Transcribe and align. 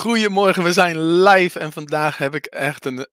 Goedemorgen, 0.00 0.62
we 0.62 0.72
zijn 0.72 1.22
live 1.22 1.58
en 1.58 1.72
vandaag 1.72 2.18
heb 2.18 2.34
ik 2.34 2.46
echt 2.46 2.84
een, 2.84 3.06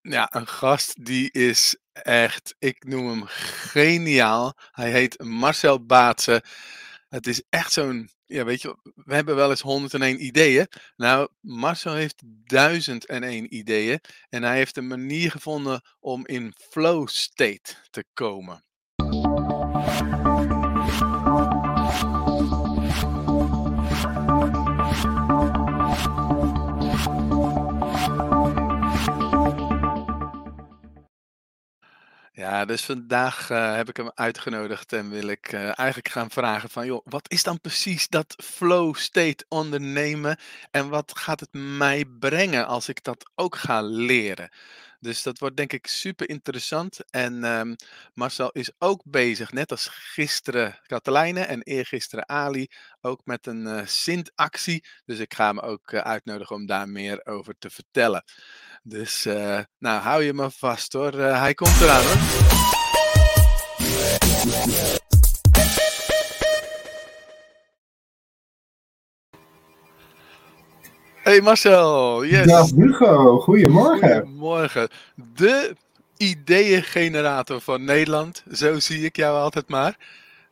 ja, 0.00 0.34
een 0.34 0.46
gast 0.46 1.04
die 1.04 1.30
is 1.30 1.76
echt, 1.92 2.54
ik 2.58 2.84
noem 2.84 3.08
hem 3.08 3.22
geniaal. 3.26 4.54
Hij 4.70 4.90
heet 4.90 5.22
Marcel 5.24 5.86
Baatse. 5.86 6.42
Het 7.08 7.26
is 7.26 7.42
echt 7.48 7.72
zo'n, 7.72 8.10
ja 8.26 8.44
weet 8.44 8.62
je, 8.62 8.76
we 8.94 9.14
hebben 9.14 9.36
wel 9.36 9.50
eens 9.50 9.60
101 9.60 10.24
ideeën. 10.24 10.66
Nou, 10.96 11.28
Marcel 11.40 11.94
heeft 11.94 12.22
1001 12.24 13.54
ideeën 13.54 14.00
en 14.28 14.42
hij 14.42 14.56
heeft 14.56 14.76
een 14.76 14.86
manier 14.86 15.30
gevonden 15.30 15.80
om 16.00 16.26
in 16.26 16.54
flow 16.70 17.08
state 17.08 17.74
te 17.90 18.04
komen. 18.12 18.64
Ja, 32.42 32.64
dus 32.64 32.84
vandaag 32.84 33.50
eh, 33.50 33.74
heb 33.74 33.88
ik 33.88 33.96
hem 33.96 34.10
uitgenodigd 34.14 34.92
en 34.92 35.10
wil 35.10 35.26
ik 35.28 35.52
eh, 35.52 35.78
eigenlijk 35.78 36.08
gaan 36.08 36.30
vragen 36.30 36.70
van, 36.70 36.86
joh, 36.86 37.00
wat 37.04 37.30
is 37.30 37.42
dan 37.42 37.60
precies 37.60 38.08
dat 38.08 38.34
flow 38.44 38.94
state 38.94 39.44
ondernemen 39.48 40.36
en 40.70 40.88
wat 40.88 41.18
gaat 41.18 41.40
het 41.40 41.52
mij 41.52 42.04
brengen 42.04 42.66
als 42.66 42.88
ik 42.88 43.02
dat 43.02 43.30
ook 43.34 43.56
ga 43.56 43.82
leren? 43.82 44.50
Dus 45.02 45.22
dat 45.22 45.38
wordt 45.38 45.56
denk 45.56 45.72
ik 45.72 45.86
super 45.86 46.28
interessant. 46.28 46.98
En 47.10 47.44
ehm, 47.44 47.74
Marcel 48.14 48.50
is 48.50 48.70
ook 48.78 49.02
bezig, 49.04 49.52
net 49.52 49.70
als 49.70 49.88
gisteren 49.88 50.78
Katelijne 50.82 51.40
en 51.40 51.62
eergisteren 51.62 52.28
Ali, 52.28 52.66
ook 53.00 53.20
met 53.24 53.46
een 53.46 53.66
uh, 53.66 53.80
Sint-actie. 53.84 54.84
Dus 55.04 55.18
ik 55.18 55.34
ga 55.34 55.46
hem 55.46 55.58
ook 55.58 55.94
uitnodigen 55.94 56.56
om 56.56 56.66
daar 56.66 56.88
meer 56.88 57.26
over 57.26 57.54
te 57.58 57.70
vertellen. 57.70 58.24
Dus 58.82 59.26
uh, 59.26 59.60
nou, 59.78 60.00
hou 60.00 60.22
je 60.22 60.32
maar 60.32 60.50
vast 60.50 60.92
hoor. 60.92 61.12
Hij 61.12 61.54
komt 61.54 61.80
eraan 61.80 62.04
hoor. 62.04 62.60
Hey 71.22 71.40
Marcel, 71.40 72.24
yes. 72.24 72.46
Dag 72.46 72.70
Hugo, 72.70 73.40
goedemorgen. 73.40 74.20
Goedemorgen. 74.20 74.88
De 75.34 75.76
ideeëngenerator 76.16 77.60
van 77.60 77.84
Nederland, 77.84 78.44
zo 78.52 78.78
zie 78.78 79.04
ik 79.04 79.16
jou 79.16 79.38
altijd 79.38 79.68
maar. 79.68 79.96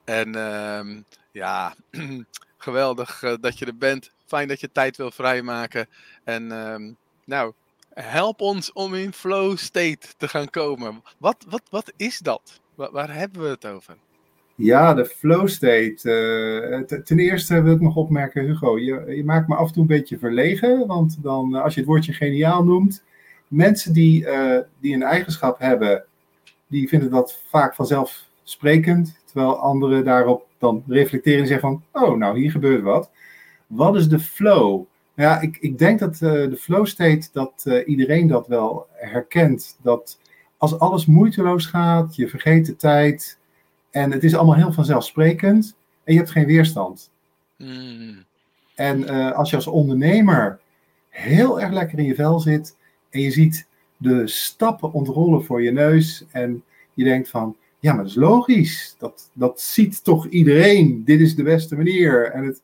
En 0.04 0.36
uh, 0.36 0.96
ja, 1.32 1.74
geweldig 2.58 3.22
uh, 3.22 3.34
dat 3.40 3.58
je 3.58 3.66
er 3.66 3.76
bent. 3.76 4.10
Fijn 4.26 4.48
dat 4.48 4.60
je 4.60 4.72
tijd 4.72 4.96
wil 4.96 5.10
vrijmaken. 5.10 5.88
En 6.24 6.42
uh, 6.42 6.92
nou, 7.24 7.52
help 7.94 8.40
ons 8.40 8.72
om 8.72 8.94
in 8.94 9.12
flow 9.12 9.56
state 9.56 10.06
te 10.16 10.28
gaan 10.28 10.50
komen. 10.50 11.02
Wat, 11.18 11.44
wat, 11.48 11.62
wat 11.70 11.92
is 11.96 12.18
dat? 12.18 12.60
Waar, 12.74 12.90
waar 12.90 13.14
hebben 13.14 13.42
we 13.42 13.48
het 13.48 13.66
over? 13.66 13.96
Ja, 14.60 14.94
de 14.94 15.04
flow 15.04 15.48
state. 15.48 15.98
Uh, 16.90 16.98
ten 16.98 17.18
eerste 17.18 17.62
wil 17.62 17.74
ik 17.74 17.80
nog 17.80 17.96
opmerken, 17.96 18.44
Hugo, 18.44 18.78
je, 18.78 19.04
je, 19.16 19.24
maakt 19.24 19.48
me 19.48 19.54
af 19.54 19.66
en 19.66 19.72
toe 19.72 19.82
een 19.82 19.88
beetje 19.88 20.18
verlegen. 20.18 20.86
Want 20.86 21.22
dan, 21.22 21.54
als 21.54 21.74
je 21.74 21.80
het 21.80 21.88
woordje 21.88 22.12
geniaal 22.12 22.64
noemt, 22.64 23.04
mensen 23.48 23.92
die, 23.92 24.26
die 24.80 24.94
een 24.94 25.02
eigenschap 25.02 25.58
hebben, 25.58 26.04
die 26.66 26.88
vinden 26.88 27.10
dat 27.10 27.40
vaak 27.48 27.74
vanzelfsprekend. 27.74 29.20
Terwijl 29.24 29.58
anderen 29.58 30.04
daarop 30.04 30.46
dan 30.58 30.84
reflecteren 30.86 31.40
en 31.40 31.46
zeggen 31.46 31.68
van, 31.68 32.02
oh, 32.02 32.16
nou, 32.16 32.38
hier 32.38 32.50
gebeurt 32.50 32.82
wat. 32.82 33.10
Wat 33.66 33.96
is 33.96 34.08
de 34.08 34.18
flow? 34.18 34.84
Ja, 35.14 35.40
ik, 35.40 35.56
ik 35.60 35.78
denk 35.78 35.98
dat 35.98 36.16
de 36.16 36.56
flow 36.58 36.86
state, 36.86 37.28
dat 37.32 37.82
iedereen 37.86 38.26
dat 38.26 38.46
wel 38.46 38.86
herkent. 38.92 39.78
Dat 39.82 40.18
als 40.60 40.78
alles 40.78 41.06
moeiteloos 41.06 41.66
gaat, 41.66 42.16
je 42.16 42.28
vergeet 42.28 42.66
de 42.66 42.76
tijd 42.76 43.38
en 43.90 44.10
het 44.10 44.24
is 44.24 44.34
allemaal 44.34 44.54
heel 44.54 44.72
vanzelfsprekend 44.72 45.76
en 46.04 46.12
je 46.12 46.18
hebt 46.18 46.30
geen 46.30 46.46
weerstand. 46.46 47.10
Mm. 47.56 48.24
En 48.74 49.00
uh, 49.00 49.32
als 49.32 49.50
je 49.50 49.56
als 49.56 49.66
ondernemer 49.66 50.60
heel 51.08 51.60
erg 51.60 51.72
lekker 51.72 51.98
in 51.98 52.04
je 52.04 52.14
vel 52.14 52.40
zit 52.40 52.76
en 53.10 53.20
je 53.20 53.30
ziet 53.30 53.66
de 53.96 54.26
stappen 54.26 54.92
ontrollen 54.92 55.44
voor 55.44 55.62
je 55.62 55.70
neus 55.70 56.24
en 56.30 56.64
je 56.94 57.04
denkt 57.04 57.28
van, 57.28 57.56
ja, 57.78 57.92
maar 57.92 58.02
dat 58.02 58.12
is 58.12 58.18
logisch. 58.18 58.94
Dat, 58.98 59.30
dat 59.32 59.60
ziet 59.60 60.04
toch 60.04 60.26
iedereen. 60.26 61.04
Dit 61.04 61.20
is 61.20 61.34
de 61.34 61.42
beste 61.42 61.76
manier. 61.76 62.30
En 62.30 62.44
het, 62.44 62.62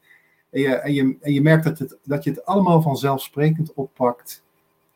en 0.50 0.60
je, 0.60 0.74
en 0.74 0.94
je, 0.94 1.16
en 1.20 1.32
je 1.32 1.42
merkt 1.42 1.64
dat, 1.64 1.78
het, 1.78 1.96
dat 2.04 2.24
je 2.24 2.30
het 2.30 2.44
allemaal 2.44 2.82
vanzelfsprekend 2.82 3.74
oppakt 3.74 4.42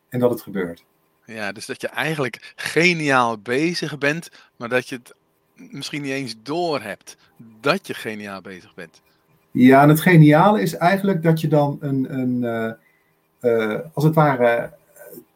en 0.09 0.21
dat 0.21 0.31
het 0.31 0.43
gebeurt. 0.43 0.85
Ja, 1.25 1.53
dus 1.53 1.67
dat 1.67 1.81
je 1.81 1.89
eigenlijk 1.89 2.53
geniaal 2.57 3.39
bezig 3.39 3.99
bent, 3.99 4.31
maar 4.57 4.69
dat 4.69 4.89
je 4.89 4.97
het 4.97 5.15
misschien 5.71 6.03
niet 6.03 6.11
eens 6.11 6.37
door 6.43 6.81
hebt 6.81 7.17
dat 7.61 7.87
je 7.87 7.95
geniaal 7.95 8.41
bezig 8.41 8.75
bent. 8.75 9.01
Ja, 9.51 9.83
en 9.83 9.89
het 9.89 10.01
geniale 10.01 10.61
is 10.63 10.75
eigenlijk 10.75 11.23
dat 11.23 11.41
je 11.41 11.49
dan 11.49 11.79
een, 11.81 12.19
een 12.19 12.43
uh, 12.43 12.73
uh, 13.53 13.79
als 13.93 14.05
het 14.05 14.15
ware, 14.15 14.73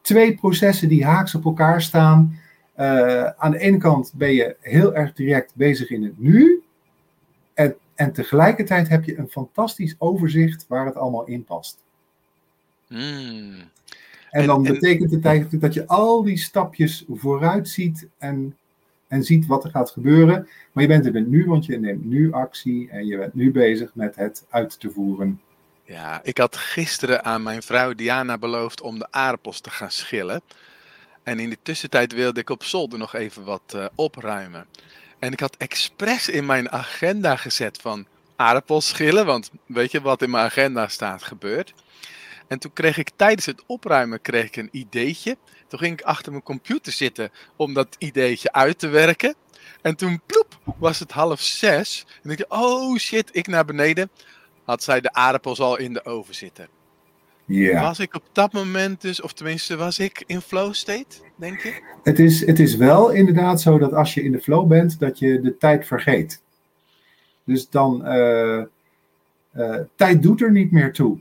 twee 0.01 0.35
processen 0.35 0.89
die 0.89 1.05
haaks 1.05 1.35
op 1.35 1.45
elkaar 1.45 1.81
staan. 1.81 2.39
Uh, 2.79 3.25
aan 3.25 3.51
de 3.51 3.59
ene 3.59 3.77
kant 3.77 4.13
ben 4.15 4.33
je 4.33 4.55
heel 4.59 4.95
erg 4.95 5.13
direct 5.13 5.51
bezig 5.55 5.89
in 5.89 6.03
het 6.03 6.19
nu. 6.19 6.63
En 7.53 7.75
en 7.95 8.11
tegelijkertijd 8.11 8.89
heb 8.89 9.03
je 9.03 9.17
een 9.17 9.29
fantastisch 9.29 9.95
overzicht 9.97 10.65
waar 10.67 10.85
het 10.85 10.95
allemaal 10.95 11.25
in 11.25 11.43
past. 11.43 11.83
Mm. 12.87 13.53
En, 14.29 14.45
dan 14.45 14.65
en, 14.65 14.73
betekent 14.73 15.11
het 15.11 15.25
eigenlijk 15.25 15.61
dat 15.61 15.73
je 15.73 15.87
al 15.87 16.23
die 16.23 16.37
stapjes 16.37 17.05
vooruit 17.09 17.69
ziet 17.69 18.07
en, 18.17 18.57
en 19.15 19.23
ziet 19.23 19.45
wat 19.45 19.63
er 19.63 19.69
gaat 19.69 19.89
gebeuren. 19.89 20.47
Maar 20.71 20.83
je 20.83 20.89
bent 20.89 21.05
er 21.05 21.21
nu, 21.21 21.45
want 21.45 21.65
je 21.65 21.79
neemt 21.79 22.05
nu 22.05 22.31
actie 22.31 22.89
en 22.89 23.05
je 23.05 23.17
bent 23.17 23.33
nu 23.33 23.51
bezig 23.51 23.91
met 23.93 24.15
het 24.15 24.45
uit 24.49 24.79
te 24.79 24.89
voeren. 24.89 25.41
Ja, 25.83 26.19
ik 26.23 26.37
had 26.37 26.57
gisteren 26.57 27.23
aan 27.23 27.43
mijn 27.43 27.61
vrouw 27.61 27.93
Diana 27.93 28.37
beloofd 28.37 28.81
om 28.81 28.99
de 28.99 29.07
aardappels 29.11 29.59
te 29.59 29.69
gaan 29.69 29.91
schillen. 29.91 30.41
En 31.23 31.39
in 31.39 31.49
de 31.49 31.57
tussentijd 31.61 32.13
wilde 32.13 32.39
ik 32.39 32.49
op 32.49 32.63
zolder 32.63 32.99
nog 32.99 33.13
even 33.13 33.43
wat 33.43 33.73
uh, 33.75 33.85
opruimen. 33.95 34.65
En 35.19 35.31
ik 35.31 35.39
had 35.39 35.57
expres 35.57 36.29
in 36.29 36.45
mijn 36.45 36.71
agenda 36.71 37.35
gezet 37.35 37.77
van 37.81 38.05
aardappels 38.35 38.87
schillen, 38.87 39.25
want 39.25 39.51
weet 39.65 39.91
je 39.91 40.01
wat 40.01 40.21
in 40.21 40.29
mijn 40.29 40.45
agenda 40.45 40.87
staat 40.87 41.23
gebeurt. 41.23 41.73
En 42.47 42.59
toen 42.59 42.73
kreeg 42.73 42.97
ik 42.97 43.09
tijdens 43.15 43.45
het 43.45 43.63
opruimen 43.65 44.21
kreeg 44.21 44.45
ik 44.45 44.55
een 44.55 44.69
ideetje. 44.71 45.37
Toen 45.67 45.79
ging 45.79 45.99
ik 45.99 46.05
achter 46.05 46.31
mijn 46.31 46.43
computer 46.43 46.93
zitten 46.93 47.29
om 47.55 47.73
dat 47.73 47.95
ideetje 47.97 48.51
uit 48.51 48.79
te 48.79 48.87
werken. 48.87 49.35
En 49.81 49.95
toen 49.95 50.21
ploep, 50.25 50.75
was 50.77 50.99
het 50.99 51.11
half 51.11 51.41
zes. 51.41 52.05
En 52.23 52.29
ik 52.29 52.37
dacht, 52.37 52.61
oh 52.61 52.97
shit, 52.97 53.29
ik 53.31 53.47
naar 53.47 53.65
beneden. 53.65 54.09
Had 54.63 54.83
zij 54.83 55.01
de 55.01 55.13
aardappels 55.13 55.59
al 55.59 55.77
in 55.77 55.93
de 55.93 56.05
oven 56.05 56.35
zitten. 56.35 56.67
Was 57.73 57.99
ik 57.99 58.15
op 58.15 58.23
dat 58.31 58.53
moment 58.53 59.01
dus, 59.01 59.21
of 59.21 59.33
tenminste 59.33 59.75
was 59.75 59.99
ik 59.99 60.23
in 60.25 60.41
flow 60.41 60.73
state, 60.73 61.15
denk 61.35 61.59
je? 61.59 61.81
Het 62.03 62.19
is, 62.19 62.45
het 62.45 62.59
is 62.59 62.75
wel 62.75 63.09
inderdaad 63.09 63.61
zo 63.61 63.77
dat 63.77 63.93
als 63.93 64.13
je 64.13 64.23
in 64.23 64.31
de 64.31 64.41
flow 64.41 64.67
bent, 64.67 64.99
dat 64.99 65.19
je 65.19 65.41
de 65.41 65.57
tijd 65.57 65.87
vergeet. 65.87 66.41
Dus 67.43 67.69
dan, 67.69 68.01
uh, 68.05 68.63
uh, 69.55 69.75
tijd 69.95 70.23
doet 70.23 70.41
er 70.41 70.51
niet 70.51 70.71
meer 70.71 70.93
toe. 70.93 71.17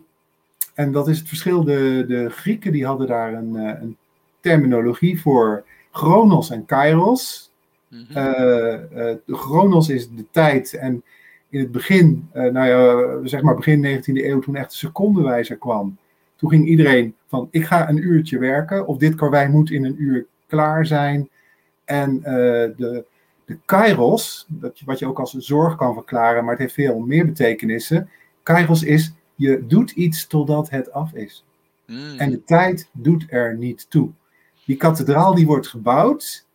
En 0.75 0.93
dat 0.93 1.09
is 1.09 1.19
het 1.19 1.29
verschil. 1.29 1.65
De, 1.65 2.05
de 2.09 2.31
Grieken 2.31 2.73
die 2.73 2.87
hadden 2.87 3.07
daar 3.07 3.33
een, 3.33 3.55
uh, 3.55 3.81
een 3.81 3.97
terminologie 4.45 5.21
voor 5.21 5.65
chronos 5.91 6.51
en 6.51 6.65
kairos. 6.65 7.53
Mm 7.89 8.07
-hmm. 8.09 9.21
chronos 9.27 9.89
is 9.89 10.09
de 10.09 10.25
tijd 10.31 10.75
en 10.75 11.03
in 11.49 11.61
het 11.61 11.73
begin, 11.73 12.29
nou 12.33 12.67
ja, 12.67 13.19
zeg 13.29 13.43
maar 13.43 13.55
begin 13.55 13.85
19e 13.85 14.25
eeuw, 14.25 14.41
toen 14.41 14.57
echt 14.57 14.71
de 14.71 14.77
secondenwijzer 14.77 15.57
kwam, 15.57 15.97
toen 16.37 16.51
ging 16.51 16.67
iedereen 16.67 17.15
van, 17.27 17.49
ik 17.51 17.65
ga 17.65 17.89
een 17.89 18.03
uurtje 18.03 18.39
werken, 18.39 18.87
of 18.87 18.99
dit 18.99 19.15
karwei 19.15 19.49
moet 19.49 19.71
in 19.71 19.85
een 19.85 20.03
uur 20.03 20.27
klaar 20.47 20.87
zijn. 20.87 21.29
En 21.85 22.21
de, 22.77 23.05
de 23.45 23.59
kairos, 23.65 24.47
dat, 24.49 24.81
wat 24.85 24.99
je 24.99 25.07
ook 25.07 25.19
als 25.19 25.33
zorg 25.33 25.77
kan 25.77 25.95
verklaren, 25.95 26.43
maar 26.43 26.53
het 26.53 26.63
heeft 26.63 26.75
veel 26.75 26.99
meer 26.99 27.27
betekenissen. 27.27 28.09
Kairos 28.43 28.83
is, 28.83 29.15
je 29.35 29.65
doet 29.67 29.91
iets 29.91 30.27
totdat 30.27 30.71
het 30.71 30.93
af 30.93 31.13
is. 31.13 31.45
Mm. 31.87 32.19
En 32.19 32.31
de 32.31 32.45
tijd 32.45 32.89
doet 32.93 33.25
er 33.29 33.57
niet 33.57 33.91
toe. 33.91 34.11
Die 34.67 34.77
kathedraal 34.77 35.35
die 35.35 35.47
wordt 35.47 35.67
gebouwd, 35.67 36.47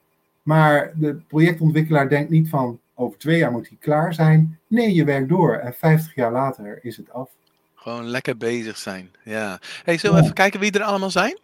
maar 0.43 0.91
de 0.95 1.15
projectontwikkelaar 1.27 2.09
denkt 2.09 2.29
niet 2.29 2.49
van, 2.49 2.79
over 2.93 3.17
twee 3.17 3.37
jaar 3.37 3.51
moet 3.51 3.69
die 3.69 3.77
klaar 3.81 4.13
zijn. 4.13 4.59
Nee, 4.67 4.93
je 4.93 5.03
werkt 5.03 5.29
door 5.29 5.53
en 5.53 5.73
50 5.73 6.15
jaar 6.15 6.31
later 6.31 6.79
is 6.81 6.97
het 6.97 7.11
af. 7.11 7.29
Gewoon 7.75 8.05
lekker 8.05 8.37
bezig 8.37 8.77
zijn. 8.77 9.11
Ja. 9.23 9.59
Hey, 9.83 9.97
zullen 9.97 10.15
we 10.15 10.21
even 10.21 10.33
kijken 10.33 10.59
wie 10.59 10.71
er 10.71 10.83
allemaal 10.83 11.11
zijn? 11.11 11.37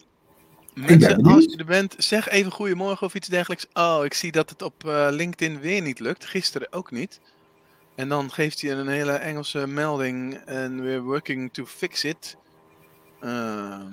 Mensen, 0.73 1.23
als 1.23 1.43
je 1.43 1.57
er 1.57 1.65
bent, 1.65 1.95
zeg 1.97 2.29
even 2.29 2.51
goedemorgen 2.51 3.07
of 3.07 3.15
iets 3.15 3.27
dergelijks. 3.27 3.67
Oh, 3.73 3.99
ik 4.03 4.13
zie 4.13 4.31
dat 4.31 4.49
het 4.49 4.61
op 4.61 4.83
uh, 4.85 5.07
LinkedIn 5.09 5.59
weer 5.59 5.81
niet 5.81 5.99
lukt. 5.99 6.25
Gisteren 6.25 6.73
ook 6.73 6.91
niet. 6.91 7.19
En 7.95 8.09
dan 8.09 8.31
geeft 8.31 8.61
hij 8.61 8.71
een 8.71 8.87
hele 8.87 9.11
Engelse 9.11 9.67
melding. 9.67 10.33
En 10.33 10.81
we're 10.81 11.01
working 11.01 11.53
to 11.53 11.65
fix 11.65 12.03
it. 12.03 12.37
Ehm, 13.21 13.91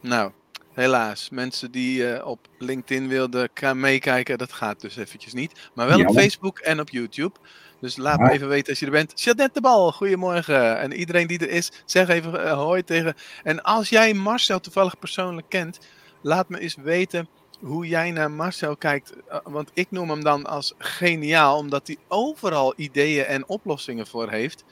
nou, 0.00 0.32
helaas. 0.76 1.30
Mensen 1.30 1.70
die 1.70 2.12
eh, 2.12 2.26
op 2.26 2.48
LinkedIn 2.58 3.08
wilden 3.08 3.50
meekijken, 3.74 4.38
dat 4.38 4.52
gaat 4.52 4.80
dus 4.80 4.96
eventjes 4.96 5.32
niet. 5.32 5.70
Maar 5.74 5.86
wel 5.86 6.04
op. 6.04 6.14
Facebook 6.14 6.58
en 6.58 6.80
op 6.80 6.90
YouTube. 6.90 7.38
Dus 7.80 7.96
laat 7.96 8.18
me 8.18 8.30
even 8.30 8.48
weten 8.48 8.68
als 8.68 8.78
je 8.78 8.86
er 8.86 8.92
bent. 8.92 9.22
Jeanette 9.22 9.52
de 9.52 9.60
Bal, 9.60 9.92
goedemorgen. 9.92 10.78
En 10.78 10.92
iedereen 10.92 11.26
die 11.26 11.38
er 11.38 11.50
is, 11.50 11.72
zeg 11.84 12.08
even 12.08 12.44
eh, 12.44 12.52
hoi 12.52 12.84
tegen. 12.84 13.14
En 13.42 13.62
als 13.62 13.88
jij 13.88 14.14
Marcel 14.14 14.60
toevallig 14.60 14.98
persoonlijk 14.98 15.48
kent, 15.48 15.78
laat 16.22 16.48
me 16.48 16.58
eens 16.58 16.76
weten 16.82 17.28
hoe 17.60 17.86
jij 17.86 18.10
naar 18.10 18.30
Marcel 18.30 18.76
kijkt. 18.76 19.12
Eh, 19.28 19.38
Want 19.44 19.70
ik 19.74 19.90
noem 19.90 20.10
hem 20.10 20.24
dan 20.24 20.46
als 20.46 20.74
geniaal, 20.78 21.58
omdat 21.58 21.86
hij 21.86 21.96
overal 22.08 22.72
ideeën 22.76 23.24
en 23.24 23.48
oplossingen 23.48 24.06
voor 24.06 24.30
heeft. 24.30 24.64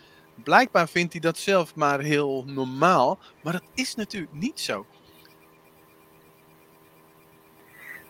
Blijkbaar 0.45 0.89
vindt 0.89 1.13
hij 1.13 1.21
dat 1.21 1.39
zelf 1.39 1.75
maar 1.75 2.01
heel 2.01 2.45
normaal, 2.47 3.19
maar 3.43 3.53
dat 3.53 3.65
is 3.75 3.95
natuurlijk 3.95 4.33
niet 4.33 4.61
zo. 4.61 4.87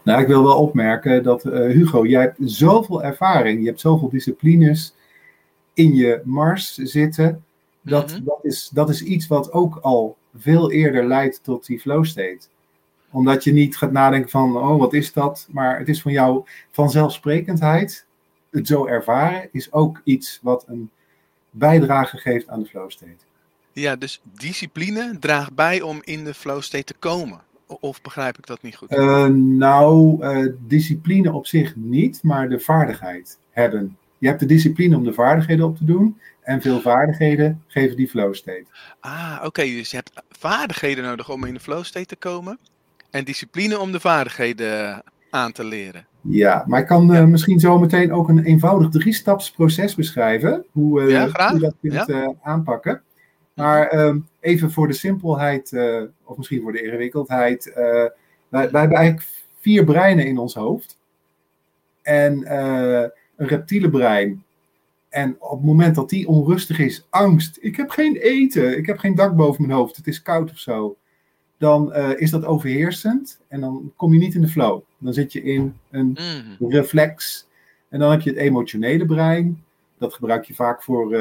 Nou, 0.04 0.20
ik 0.20 0.26
wil 0.26 0.42
wel 0.42 0.56
opmerken 0.58 1.22
dat, 1.22 1.44
eh, 1.44 1.60
Hugo, 1.60 2.06
jij 2.06 2.20
hebt 2.20 2.38
zoveel 2.40 3.02
ervaring, 3.02 3.60
je 3.60 3.66
hebt 3.66 3.80
zoveel 3.80 4.08
disciplines 4.08 4.94
in 5.74 5.94
je 5.94 6.20
mars 6.24 6.74
zitten. 6.74 7.44
Dat, 7.80 8.10
Mhm. 8.10 8.24
dat, 8.24 8.38
is, 8.42 8.68
dat 8.72 8.88
is 8.88 9.02
iets 9.02 9.26
wat 9.26 9.52
ook 9.52 9.76
al 9.76 10.16
veel 10.38 10.70
eerder 10.70 11.06
leidt 11.06 11.40
tot 11.42 11.66
die 11.66 11.80
flow 11.80 12.04
state. 12.04 12.40
Omdat 13.10 13.44
je 13.44 13.52
niet 13.52 13.76
gaat 13.76 13.92
nadenken 13.92 14.30
van, 14.30 14.56
oh, 14.56 14.78
wat 14.78 14.92
is 14.92 15.12
dat? 15.12 15.48
Maar 15.50 15.78
het 15.78 15.88
is 15.88 16.02
van 16.02 16.12
jou 16.12 16.44
vanzelfsprekendheid. 16.70 18.06
Het 18.50 18.66
zo 18.66 18.86
ervaren 18.86 19.48
is 19.52 19.72
ook 19.72 20.00
iets 20.04 20.38
wat 20.42 20.64
een 20.68 20.90
bijdrage 21.50 22.16
geeft 22.16 22.48
aan 22.48 22.60
de 22.62 22.68
flow 22.68 22.90
state. 22.90 23.24
Ja, 23.72 23.96
dus 23.96 24.20
discipline 24.38 25.18
draagt 25.18 25.54
bij 25.54 25.80
om 25.80 26.00
in 26.04 26.24
de 26.24 26.34
flow 26.34 26.60
state 26.62 26.84
te 26.84 26.94
komen. 26.98 27.40
Of 27.80 28.02
begrijp 28.02 28.38
ik 28.38 28.46
dat 28.46 28.62
niet 28.62 28.76
goed? 28.76 28.88
Eh, 28.88 29.26
nou, 29.34 30.22
eh, 30.22 30.46
discipline 30.58 31.32
op 31.32 31.46
zich 31.46 31.76
niet, 31.76 32.22
maar 32.22 32.48
de 32.48 32.60
vaardigheid 32.60 33.38
hebben. 33.50 33.96
Je 34.18 34.26
hebt 34.26 34.40
de 34.40 34.46
discipline 34.46 34.96
om 34.96 35.04
de 35.04 35.12
vaardigheden 35.12 35.66
op 35.66 35.76
te 35.76 35.84
doen. 35.84 36.18
En 36.42 36.60
veel 36.60 36.80
vaardigheden 36.80 37.62
geven 37.66 37.96
die 37.96 38.08
flow 38.08 38.34
state. 38.34 38.64
Ah, 39.00 39.40
oké. 39.44 39.62
dus 39.62 39.90
je 39.90 39.96
hebt 39.96 40.12
vaardigheden 40.30 41.04
nodig 41.04 41.30
om 41.30 41.44
in 41.44 41.54
de 41.54 41.60
flow 41.60 41.84
state 41.84 42.06
te 42.06 42.16
komen. 42.16 42.58
En 43.10 43.24
discipline 43.24 43.78
om 43.78 43.92
de 43.92 44.00
vaardigheden 44.00 45.02
aan 45.30 45.52
te 45.52 45.64
leren. 45.64 46.06
Ja, 46.20 46.64
maar 46.66 46.80
ik 46.80 46.86
kan 46.86 47.14
eh, 47.14 47.24
misschien 47.24 47.60
zo 47.60 47.78
meteen 47.78 48.12
ook 48.12 48.28
een 48.28 48.44
eenvoudig 48.44 48.90
drie-stapsproces 48.90 49.94
beschrijven. 49.94 50.64
Hoe, 50.72 51.02
Ja, 51.02 51.26
graag. 51.26 51.50
hoe 51.50 51.60
je 51.60 51.66
dat 51.66 52.06
kunt 52.06 52.08
eh, 52.08 52.28
aanpakken. 52.42 53.02
Maar 53.54 53.86
ehm, 53.88 54.18
even 54.40 54.70
voor 54.70 54.86
de 54.86 54.92
simpelheid, 54.92 55.72
eh, 55.72 56.02
of 56.24 56.36
misschien 56.36 56.62
voor 56.62 56.72
de 56.72 56.82
ingewikkeldheid. 56.82 57.72
eh, 57.72 57.84
wij, 58.48 58.70
wij 58.70 58.80
hebben 58.80 58.98
eigenlijk 58.98 59.28
vier 59.58 59.84
breinen 59.84 60.26
in 60.26 60.38
ons 60.38 60.54
hoofd. 60.54 60.98
En 62.02 62.44
eh, 62.44 63.08
een 63.36 63.46
reptiele 63.48 63.90
brein. 63.90 64.44
En 65.08 65.36
op 65.38 65.50
het 65.56 65.64
moment 65.66 65.94
dat 65.94 66.08
die 66.10 66.28
onrustig 66.28 66.78
is, 66.78 67.06
angst, 67.10 67.58
ik 67.60 67.76
heb 67.76 67.90
geen 67.90 68.16
eten, 68.16 68.78
ik 68.78 68.86
heb 68.86 68.98
geen 68.98 69.14
dak 69.14 69.36
boven 69.36 69.66
mijn 69.66 69.78
hoofd, 69.78 69.96
het 69.96 70.06
is 70.06 70.22
koud 70.22 70.50
of 70.50 70.58
zo. 70.58 70.96
Dan 71.58 71.94
is 71.94 72.30
dat 72.30 72.44
overheersend 72.44 73.40
en 73.48 73.60
dan 73.60 73.92
kom 73.96 74.12
je 74.12 74.18
niet 74.18 74.34
in 74.34 74.40
de 74.40 74.48
flow. 74.48 74.80
Dan 74.98 75.12
zit 75.12 75.32
je 75.32 75.42
in 75.42 75.74
een 75.90 76.18
Mhm. 76.58 76.70
reflex. 76.70 77.46
En 77.88 77.98
dan 77.98 78.10
heb 78.10 78.20
je 78.20 78.30
het 78.30 78.38
emotionele 78.38 79.06
brein. 79.06 79.64
Dat 79.98 80.14
gebruik 80.14 80.44
je 80.44 80.54
vaak 80.54 80.82
voor 80.82 81.16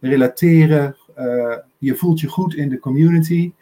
relateren. 0.00 0.96
Eh, 1.20 1.56
je 1.78 1.94
voelt 1.94 2.20
je 2.20 2.28
goed 2.28 2.54
in 2.54 2.68
de 2.68 2.78
community. 2.78 3.52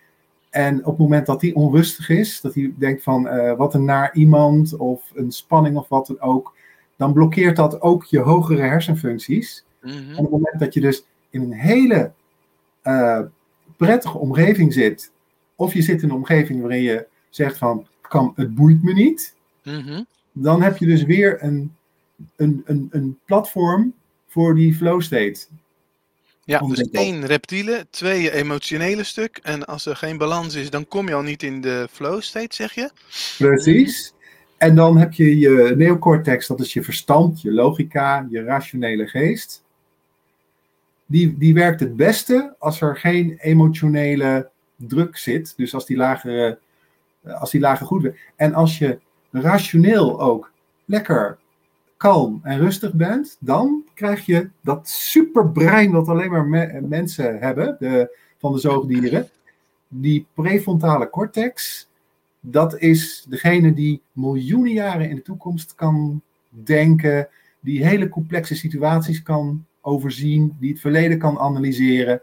En 0.50 0.78
op 0.78 0.84
het 0.84 0.99
moment 0.99 1.26
dat 1.26 1.40
die 1.40 1.55
onrustig 1.55 2.08
is, 2.08 2.40
dat 2.40 2.55
hij 2.55 2.72
denkt 2.78 3.02
van 3.02 3.28
eh, 3.28 3.56
wat 3.56 3.75
een 3.75 3.84
naar 3.84 4.14
iemand 4.14 4.76
of 4.76 5.10
een 5.14 5.32
spanning 5.32 5.76
of 5.76 5.88
wat 5.88 6.06
dan 6.06 6.20
ook, 6.20 6.55
dan 6.96 7.12
blokkeert 7.12 7.56
dat 7.56 7.81
ook 7.81 8.05
je 8.05 8.19
hogere 8.19 8.62
hersenfuncties. 8.62 9.64
Mhm. 9.82 9.96
En 9.96 10.16
op 10.16 10.22
het 10.22 10.31
moment 10.31 10.58
dat 10.58 10.75
je 10.75 10.81
dus 10.81 11.05
in 11.31 11.43
een 11.43 11.52
hele 11.52 12.12
eh, 12.82 13.20
prettige 13.76 14.19
omgeving 14.19 14.72
zit, 14.72 15.12
of 15.56 15.75
je 15.75 15.82
zit 15.82 16.02
in 16.02 16.08
een 16.08 16.14
omgeving 16.14 16.60
waarin 16.60 16.82
je 16.82 17.06
zegt 17.28 17.58
van 17.58 17.87
kan, 18.00 18.32
het 18.37 18.55
boeit 18.55 18.82
me 18.82 18.93
niet, 18.93 19.37
Mhm. 19.64 20.02
dan 20.32 20.62
heb 20.62 20.76
je 20.76 20.87
dus 20.87 21.02
weer 21.02 21.43
een, 21.43 21.75
een, 22.37 22.62
een, 22.64 22.88
een 22.90 23.19
platform 23.25 23.93
voor 24.26 24.55
die 24.55 24.75
flow 24.75 25.00
state. 25.00 25.46
Ja, 26.49 26.59
dus 26.59 26.91
één 26.91 27.27
reptiele, 27.27 27.87
twee 27.91 28.23
je 28.23 28.33
emotionele 28.33 29.05
stuk. 29.05 29.39
En 29.43 29.67
als 29.67 29.87
er 29.87 29.97
geen 29.97 30.19
balans 30.19 30.55
is, 30.55 30.71
dan 30.71 30.89
kom 30.89 31.09
je 31.09 31.15
al 31.15 31.23
niet 31.23 31.43
in 31.43 31.61
de 31.61 31.89
flow 31.91 32.21
state, 32.21 32.55
zeg 32.55 32.75
je? 32.75 32.91
Precies. 33.39 34.15
En 34.59 34.75
dan 34.75 34.97
heb 34.97 35.12
je 35.12 35.39
je 35.39 35.75
neocortex, 35.77 36.47
dat 36.47 36.61
is 36.61 36.73
je 36.73 36.83
verstand, 36.83 37.41
je 37.41 37.53
logica, 37.53 38.27
je 38.31 38.43
rationele 38.43 39.06
geest. 39.06 39.65
Die, 41.06 41.39
die 41.39 41.55
werkt 41.55 41.81
het 41.81 41.97
beste 41.97 42.55
als 42.59 42.81
er 42.81 42.97
geen 42.97 43.39
emotionele 43.41 44.51
druk 44.77 45.17
zit. 45.17 45.55
Dus 45.56 45.75
als 45.75 45.87
die 45.87 45.97
lagere, 45.97 46.59
als 47.25 47.51
die 47.51 47.61
lager 47.61 47.87
goed 47.87 48.03
werkt. 48.03 48.19
En 48.37 48.55
als 48.55 48.79
je 48.79 48.99
rationeel 49.31 50.21
ook 50.21 50.53
lekker 50.85 51.39
kalm 51.99 52.41
en 52.43 52.59
rustig 52.59 52.93
bent, 52.95 53.37
dan 53.41 53.85
krijg 53.95 54.27
je 54.27 54.50
dat 54.62 54.89
superbrein 54.89 55.91
wat 55.91 56.09
alleen 56.09 56.31
maar 56.31 56.47
me- 56.47 56.81
mensen 56.89 57.39
hebben, 57.39 57.77
de, 57.79 58.17
van 58.39 58.53
de 58.53 58.59
zoogdieren. 58.59 59.29
Die 59.89 60.27
prefrontale 60.35 61.11
cortex, 61.11 61.87
dat 62.41 62.79
is 62.79 63.27
degene 63.29 63.75
die 63.75 64.00
miljoenen 64.12 64.73
jaren 64.73 65.11
in 65.11 65.17
de 65.17 65.23
toekomst 65.23 65.75
kan 65.75 66.23
denken, 66.49 67.29
die 67.61 67.87
hele 67.87 68.09
complexe 68.09 68.55
situaties 68.55 69.23
kan 69.23 69.65
overzien, 69.81 70.56
die 70.61 70.71
het 70.71 70.81
verleden 70.81 71.19
kan 71.19 71.39
analyseren. 71.39 72.21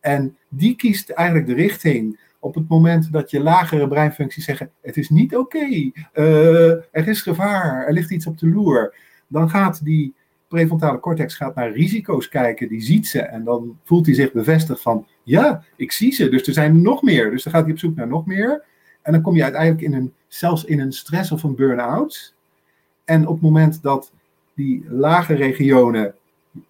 En 0.00 0.36
die 0.48 0.76
kiest 0.76 1.10
eigenlijk 1.10 1.46
de 1.46 1.54
richting 1.54 2.18
op 2.44 2.54
het 2.54 2.68
moment 2.68 3.12
dat 3.12 3.30
je 3.30 3.40
lagere 3.40 3.88
breinfuncties 3.88 4.44
zeggen: 4.44 4.70
het 4.80 4.96
is 4.96 5.08
niet 5.08 5.36
oké, 5.36 5.90
eh, 6.12 6.70
er 6.70 7.08
is 7.08 7.22
gevaar, 7.22 7.86
er 7.86 7.92
ligt 7.92 8.10
iets 8.10 8.26
op 8.26 8.38
de 8.38 8.48
loer. 8.48 8.94
Dan 9.26 9.50
gaat 9.50 9.84
die 9.84 10.14
prefrontale 10.48 11.00
cortex 11.00 11.34
gaat 11.34 11.54
naar 11.54 11.72
risico's 11.72 12.28
kijken, 12.28 12.68
die 12.68 12.80
ziet 12.80 13.06
ze 13.06 13.20
en 13.20 13.44
dan 13.44 13.78
voelt 13.84 14.06
hij 14.06 14.14
zich 14.14 14.32
bevestigd 14.32 14.82
van: 14.82 15.06
ja, 15.22 15.64
ik 15.76 15.92
zie 15.92 16.12
ze, 16.12 16.28
dus 16.28 16.46
er 16.46 16.52
zijn 16.52 16.82
nog 16.82 17.02
meer. 17.02 17.30
Dus 17.30 17.42
dan 17.42 17.52
gaat 17.52 17.62
hij 17.62 17.72
op 17.72 17.78
zoek 17.78 17.96
naar 17.96 18.08
nog 18.08 18.26
meer. 18.26 18.64
En 19.02 19.12
dan 19.12 19.22
kom 19.22 19.36
je 19.36 19.42
uiteindelijk 19.42 19.82
in 19.82 19.94
een, 19.94 20.12
zelfs 20.28 20.64
in 20.64 20.80
een 20.80 20.92
stress 20.92 21.32
of 21.32 21.42
een 21.42 21.54
burn-out. 21.54 22.34
En 23.04 23.26
op 23.26 23.34
het 23.34 23.42
moment 23.42 23.82
dat 23.82 24.12
die 24.54 24.84
lage 24.88 25.34
regionen 25.34 26.14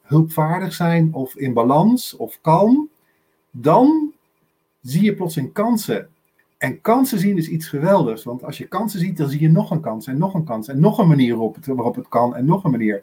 hulpvaardig 0.02 0.72
zijn 0.72 1.08
of 1.12 1.36
in 1.36 1.52
balans 1.52 2.16
of 2.16 2.38
kalm, 2.40 2.88
dan 3.50 4.13
zie 4.84 5.02
je 5.02 5.14
plotseling 5.14 5.52
kansen. 5.52 6.08
En 6.58 6.80
kansen 6.80 7.18
zien 7.18 7.36
is 7.36 7.48
iets 7.48 7.68
geweldigs, 7.68 8.24
want 8.24 8.44
als 8.44 8.58
je 8.58 8.66
kansen 8.66 9.00
ziet, 9.00 9.16
dan 9.16 9.28
zie 9.28 9.40
je 9.40 9.50
nog 9.50 9.70
een 9.70 9.80
kans 9.80 10.06
en 10.06 10.18
nog 10.18 10.34
een 10.34 10.44
kans 10.44 10.68
en 10.68 10.80
nog 10.80 10.98
een 10.98 11.08
manier 11.08 11.34
waarop 11.34 11.54
het, 11.54 11.66
waarop 11.66 11.94
het 11.94 12.08
kan 12.08 12.36
en 12.36 12.44
nog 12.44 12.64
een 12.64 12.70
manier. 12.70 13.02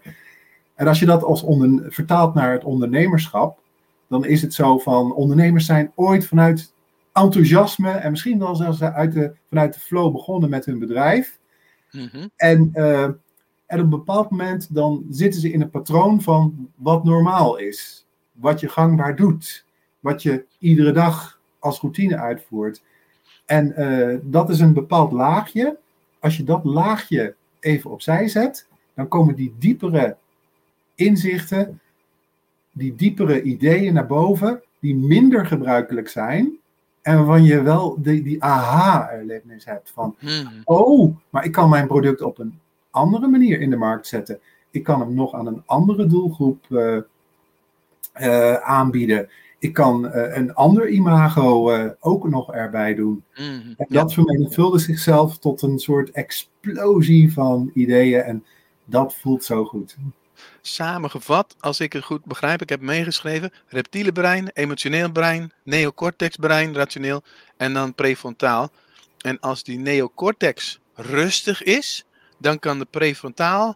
En 0.75 0.87
als 0.87 0.99
je 0.99 1.05
dat 1.05 1.23
als 1.23 1.43
onder, 1.43 1.91
vertaalt 1.91 2.33
naar 2.33 2.51
het 2.51 2.63
ondernemerschap, 2.63 3.59
dan 4.07 4.25
is 4.25 4.41
het 4.41 4.53
zo 4.53 4.77
van 4.77 5.13
ondernemers 5.13 5.65
zijn 5.65 5.91
ooit 5.95 6.25
vanuit 6.25 6.73
enthousiasme 7.13 7.91
en 7.91 8.11
misschien 8.11 8.39
wel 8.39 8.55
zelfs 8.55 8.81
uit 8.81 9.13
de, 9.13 9.33
vanuit 9.49 9.73
de 9.73 9.79
flow 9.79 10.11
begonnen 10.11 10.49
met 10.49 10.65
hun 10.65 10.79
bedrijf. 10.79 11.39
Mhm. 11.91 12.27
En, 12.35 12.69
eh, 12.73 13.03
en 13.65 13.77
op 13.77 13.79
een 13.79 13.89
bepaald 13.89 14.29
moment 14.29 14.75
dan 14.75 15.05
zitten 15.09 15.41
ze 15.41 15.51
in 15.51 15.61
een 15.61 15.69
patroon 15.69 16.21
van 16.21 16.69
wat 16.75 17.03
normaal 17.03 17.57
is. 17.57 18.05
Wat 18.31 18.59
je 18.59 18.69
gangbaar 18.69 19.15
doet. 19.15 19.65
Wat 19.99 20.23
je 20.23 20.45
iedere 20.59 20.91
dag 20.91 21.40
als 21.61 21.79
routine 21.81 22.17
uitvoert. 22.17 22.81
En 23.45 23.75
eh, 23.75 24.17
dat 24.21 24.49
is 24.49 24.59
een 24.59 24.73
bepaald 24.73 25.11
laagje. 25.11 25.77
Als 26.19 26.37
je 26.37 26.43
dat 26.43 26.63
laagje 26.63 27.35
even 27.59 27.91
opzij 27.91 28.27
zet, 28.27 28.67
dan 28.93 29.07
komen 29.07 29.35
die 29.35 29.55
diepere 29.59 30.15
inzichten, 30.95 31.79
die 32.71 32.95
diepere 32.95 33.41
ideeën 33.41 33.93
naar 33.93 34.07
boven, 34.07 34.61
die 34.79 34.95
minder 34.95 35.45
gebruikelijk 35.45 36.09
zijn. 36.09 36.57
En 37.01 37.15
waarvan 37.15 37.43
je 37.43 37.61
wel 37.61 38.01
die, 38.01 38.23
die 38.23 38.43
aha-erlevenis 38.43 39.65
hebt 39.65 39.91
van, 39.91 40.15
Mhm. 40.19 40.47
oh, 40.63 41.15
maar 41.29 41.45
ik 41.45 41.51
kan 41.51 41.69
mijn 41.69 41.87
product 41.87 42.21
op 42.21 42.39
een 42.39 42.59
andere 42.89 43.27
manier 43.27 43.61
in 43.61 43.69
de 43.69 43.75
markt 43.75 44.07
zetten. 44.07 44.39
Ik 44.71 44.83
kan 44.83 44.99
hem 44.99 45.13
nog 45.13 45.33
aan 45.33 45.47
een 45.47 45.63
andere 45.65 46.05
doelgroep 46.05 46.65
eh, 46.69 46.97
eh, 48.13 48.55
aanbieden. 48.55 49.29
Ik 49.61 49.73
kan 49.73 50.07
eh, 50.11 50.37
een 50.37 50.53
ander 50.53 50.89
imago 50.89 51.69
eh, 51.71 51.89
ook 51.99 52.29
nog 52.29 52.53
erbij 52.53 52.95
doen. 52.95 53.23
Mhm. 53.33 53.43
En 53.43 53.75
Ja. 53.77 53.85
dat 54.01 54.13
vermenigvuldigt 54.13 54.83
zichzelf 54.85 55.37
tot 55.37 55.61
een 55.61 55.79
soort 55.79 56.11
explosie 56.11 57.33
van 57.33 57.71
ideeën. 57.73 58.21
En 58.21 58.45
dat 58.85 59.15
voelt 59.15 59.43
zo 59.43 59.65
goed. 59.65 59.95
samengevat, 60.61 61.55
als 61.59 61.79
ik 61.79 61.93
het 61.93 62.03
goed 62.03 62.25
begrijp, 62.25 62.61
ik 62.61 62.69
heb 62.69 62.81
meegeschreven, 62.81 63.51
reptiele 63.67 64.11
brein, 64.11 64.49
emotioneel 64.53 65.11
brein, 65.11 65.51
neocortex 65.63 66.35
brein, 66.35 66.73
rationeel 66.73 67.21
en 67.57 67.73
dan 67.73 67.95
prefrontaal. 67.95 68.69
En 69.17 69.39
als 69.39 69.63
die 69.63 69.79
neocortex 69.79 70.79
rustig 70.95 71.63
is, 71.63 72.05
dan 72.39 72.59
kan 72.59 72.79
de 72.79 72.85
prefrontaal 72.89 73.75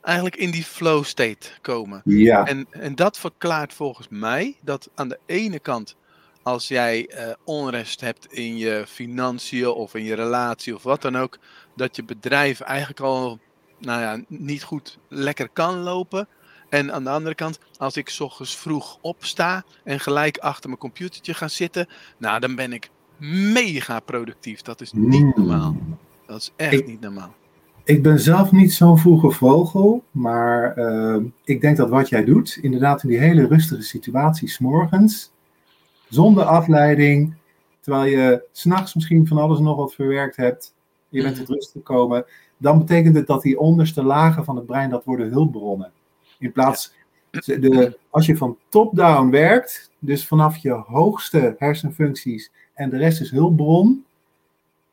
eigenlijk 0.00 0.36
in 0.36 0.50
die 0.50 0.64
flow 0.64 1.04
state 1.04 1.48
komen. 1.60 2.02
Ja. 2.04 2.46
En, 2.46 2.66
en 2.70 2.94
dat 2.94 3.18
verklaart 3.18 3.74
volgens 3.74 4.06
mij 4.10 4.56
dat 4.60 4.90
aan 4.94 5.08
de 5.08 5.18
ene 5.26 5.58
kant, 5.58 5.96
als 6.42 6.68
jij 6.68 7.06
eh, 7.08 7.32
onrust 7.44 8.00
hebt 8.00 8.32
in 8.32 8.56
je 8.56 8.84
financiën 8.88 9.68
of 9.68 9.94
in 9.94 10.04
je 10.04 10.14
relatie 10.14 10.74
of 10.74 10.82
wat 10.82 11.02
dan 11.02 11.16
ook, 11.16 11.38
dat 11.76 11.96
je 11.96 12.04
bedrijf 12.04 12.60
eigenlijk 12.60 13.00
al 13.00 13.38
nou 13.78 14.00
ja, 14.00 14.24
niet 14.28 14.62
goed 14.62 14.98
lekker 15.08 15.48
kan 15.48 15.78
lopen. 15.78 16.28
En 16.68 16.92
aan 16.92 17.04
de 17.04 17.10
andere 17.10 17.34
kant, 17.34 17.58
als 17.76 17.96
ik 17.96 18.16
ochtends 18.18 18.56
vroeg 18.56 18.98
opsta 19.00 19.64
en 19.84 20.00
gelijk 20.00 20.38
achter 20.38 20.68
mijn 20.68 20.80
computertje 20.80 21.34
ga 21.34 21.48
zitten, 21.48 21.88
nou 22.18 22.40
dan 22.40 22.54
ben 22.54 22.72
ik 22.72 22.90
mega 23.52 24.00
productief. 24.00 24.62
Dat 24.62 24.80
is 24.80 24.92
niet 24.92 25.36
normaal. 25.36 25.76
Dat 26.26 26.36
is 26.40 26.50
echt 26.56 26.72
Ik- 26.72 26.86
niet 26.86 27.00
normaal. 27.00 27.34
Ik 27.90 28.02
ben 28.02 28.20
zelf 28.20 28.52
niet 28.52 28.72
zo'n 28.72 28.98
vroege 28.98 29.30
vogel, 29.30 30.04
maar 30.10 30.76
eh, 30.76 31.16
ik 31.44 31.60
denk 31.60 31.76
dat 31.76 31.88
wat 31.88 32.08
jij 32.08 32.24
doet, 32.24 32.58
inderdaad 32.60 33.02
in 33.02 33.08
die 33.08 33.18
hele 33.18 33.46
rustige 33.46 33.82
situatie, 33.82 34.48
's 34.48 34.58
morgens, 34.58 35.32
zonder 36.08 36.44
afleiding, 36.44 37.34
terwijl 37.80 38.04
je 38.04 38.44
s'nachts 38.52 38.94
misschien 38.94 39.26
van 39.26 39.38
alles 39.38 39.58
nog 39.58 39.76
wat 39.76 39.94
verwerkt 39.94 40.36
hebt, 40.36 40.74
je 41.08 41.22
bent 41.22 41.34
Mhm. 41.36 41.44
tot 41.44 41.54
rust 41.54 41.70
gekomen, 41.70 42.24
dan 42.56 42.78
betekent 42.78 43.16
het 43.16 43.26
dat 43.26 43.42
die 43.42 43.58
onderste 43.58 44.02
lagen 44.02 44.44
van 44.44 44.56
het 44.56 44.66
brein, 44.66 44.90
dat 44.90 45.04
worden 45.04 45.30
hulpbronnen. 45.30 45.92
In 46.38 46.52
plaats, 46.52 46.94
de, 47.30 47.98
als 48.10 48.26
je 48.26 48.36
van 48.36 48.56
top-down 48.68 49.30
werkt, 49.30 49.90
dus 49.98 50.26
vanaf 50.26 50.56
je 50.56 50.72
hoogste 50.72 51.54
hersenfuncties 51.58 52.50
en 52.74 52.90
de 52.90 52.96
rest 52.96 53.20
is 53.20 53.30
hulpbron, 53.30 54.04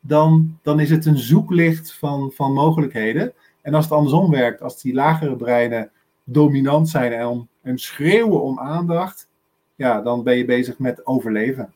dan, 0.07 0.59
dan 0.61 0.79
is 0.79 0.89
het 0.89 1.05
een 1.05 1.17
zoeklicht 1.17 1.93
van, 1.93 2.31
van 2.35 2.53
mogelijkheden. 2.53 3.33
En 3.61 3.73
als 3.73 3.85
het 3.85 3.93
andersom 3.93 4.31
werkt, 4.31 4.61
als 4.61 4.81
die 4.81 4.93
lagere 4.93 5.35
breinen 5.35 5.91
dominant 6.23 6.89
zijn 6.89 7.13
en, 7.13 7.27
om, 7.27 7.47
en 7.61 7.77
schreeuwen 7.77 8.41
om 8.41 8.59
aandacht, 8.59 9.27
ja, 9.75 10.01
dan 10.01 10.23
ben 10.23 10.37
je 10.37 10.45
bezig 10.45 10.79
met 10.79 11.05
overleven. 11.05 11.73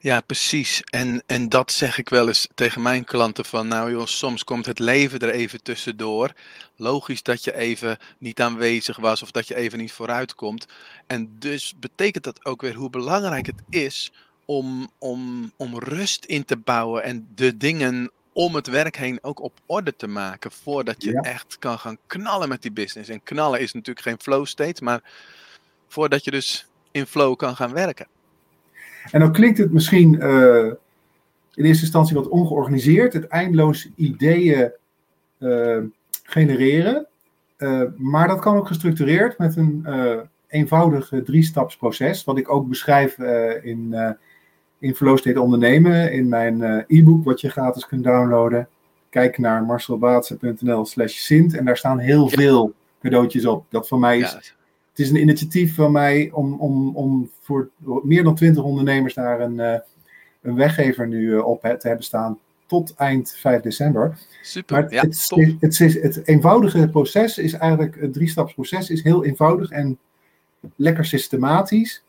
Ja, 0.00 0.20
precies. 0.20 0.82
En, 0.84 1.22
en 1.26 1.48
dat 1.48 1.72
zeg 1.72 1.98
ik 1.98 2.08
wel 2.08 2.26
eens 2.26 2.48
tegen 2.54 2.82
mijn 2.82 3.04
klanten 3.04 3.44
van, 3.44 3.68
nou 3.68 3.90
joh, 3.90 4.06
soms 4.06 4.44
komt 4.44 4.66
het 4.66 4.78
leven 4.78 5.18
er 5.18 5.30
even 5.30 5.62
tussendoor. 5.62 6.32
Logisch 6.76 7.22
dat 7.22 7.44
je 7.44 7.56
even 7.56 7.98
niet 8.18 8.40
aanwezig 8.40 8.96
was 8.96 9.22
of 9.22 9.30
dat 9.30 9.48
je 9.48 9.54
even 9.54 9.78
niet 9.78 9.92
vooruit 9.92 10.34
komt. 10.34 10.66
En 11.06 11.36
dus 11.38 11.74
betekent 11.76 12.24
dat 12.24 12.44
ook 12.44 12.60
weer 12.60 12.74
hoe 12.74 12.90
belangrijk 12.90 13.46
het 13.46 13.62
is 13.68 14.12
om, 14.44 14.88
om, 14.98 15.52
om 15.56 15.78
rust 15.78 16.24
in 16.24 16.44
te 16.44 16.56
bouwen 16.56 17.02
en 17.02 17.28
de 17.34 17.56
dingen 17.56 18.10
om 18.34 18.54
het 18.54 18.66
werk 18.66 18.96
heen 18.96 19.18
ook 19.22 19.42
op 19.42 19.52
orde 19.66 19.96
te 19.96 20.06
maken 20.06 20.50
voordat 20.50 21.02
je 21.02 21.10
Ja. 21.10 21.20
echt 21.20 21.58
kan 21.58 21.78
gaan 21.78 21.98
knallen 22.06 22.48
met 22.48 22.62
die 22.62 22.72
business. 22.72 23.08
En 23.08 23.22
knallen 23.22 23.60
is 23.60 23.72
natuurlijk 23.72 24.06
geen 24.06 24.20
flow 24.20 24.46
state, 24.46 24.84
maar 24.84 25.02
voordat 25.88 26.24
je 26.24 26.30
dus 26.30 26.66
in 26.90 27.06
flow 27.06 27.36
kan 27.36 27.56
gaan 27.56 27.72
werken. 27.72 28.06
En 29.10 29.20
dan 29.20 29.32
klinkt 29.32 29.58
het 29.58 29.72
misschien 29.72 30.20
eh, 30.20 30.66
in 31.54 31.64
eerste 31.64 31.82
instantie 31.82 32.16
wat 32.16 32.28
ongeorganiseerd, 32.28 33.12
het 33.12 33.26
eindeloos 33.26 33.88
ideeën 33.96 34.72
eh, 35.38 35.78
genereren. 36.22 37.06
Eh, 37.56 37.82
maar 37.96 38.28
dat 38.28 38.40
kan 38.40 38.56
ook 38.56 38.66
gestructureerd 38.66 39.38
met 39.38 39.56
een 39.56 39.86
eenvoudig 40.46 41.12
drie-stapsproces, 41.24 42.24
wat 42.24 42.38
ik 42.38 42.50
ook 42.50 42.68
beschrijf 42.68 43.18
in, 43.62 43.94
in 44.84 44.94
Flow 44.94 45.18
State 45.18 45.40
Ondernemen, 45.40 46.12
in 46.12 46.28
mijn 46.28 46.62
eh, 46.62 46.98
e-book 46.98 47.24
wat 47.24 47.40
je 47.40 47.50
gratis 47.50 47.86
kunt 47.86 48.04
downloaden. 48.04 48.68
Kijk 49.08 49.38
naar 49.38 49.64
marcelbaatsen.nl 49.64 50.84
slash 50.84 51.14
sint 51.16 51.56
en 51.56 51.64
daar 51.64 51.76
staan 51.76 51.98
heel 51.98 52.28
veel 52.28 52.72
cadeautjes 53.02 53.46
op. 53.46 53.64
Dat 53.68 53.88
van 53.88 54.00
mij 54.00 54.18
is 54.18 54.30
Ja, 54.30 54.36
het 54.36 54.98
is 54.98 55.10
een 55.10 55.20
initiatief 55.20 55.74
van 55.74 55.92
mij 55.92 56.30
om, 56.32 56.54
om, 56.60 56.96
om 56.96 57.30
voor 57.40 57.68
meer 58.02 58.24
dan 58.24 58.34
twintig 58.34 58.62
ondernemers 58.62 59.14
daar 59.14 59.40
een, 59.40 59.60
eh, 59.60 59.78
een 60.42 60.54
weggever 60.54 61.08
nu 61.08 61.36
eh, 61.36 61.46
op 61.46 61.60
te 61.60 61.88
hebben 61.88 62.04
staan 62.04 62.38
tot 62.66 62.94
eind 62.96 63.36
5 63.38 63.60
december. 63.62 64.18
super. 64.42 64.80
Maar 64.80 64.92
ja, 64.92 65.00
het, 65.00 65.26
het, 65.34 65.56
het, 65.60 65.80
is- 65.80 66.02
het 66.02 66.26
eenvoudige 66.28 66.88
proces 66.88 67.38
is 67.38 67.52
eigenlijk, 67.52 68.00
het 68.00 68.12
driestapsproces 68.12 68.90
is 68.90 69.02
heel 69.02 69.24
eenvoudig 69.24 69.70
en 69.70 69.98
lekker 70.76 71.04
systematisch. 71.04 72.02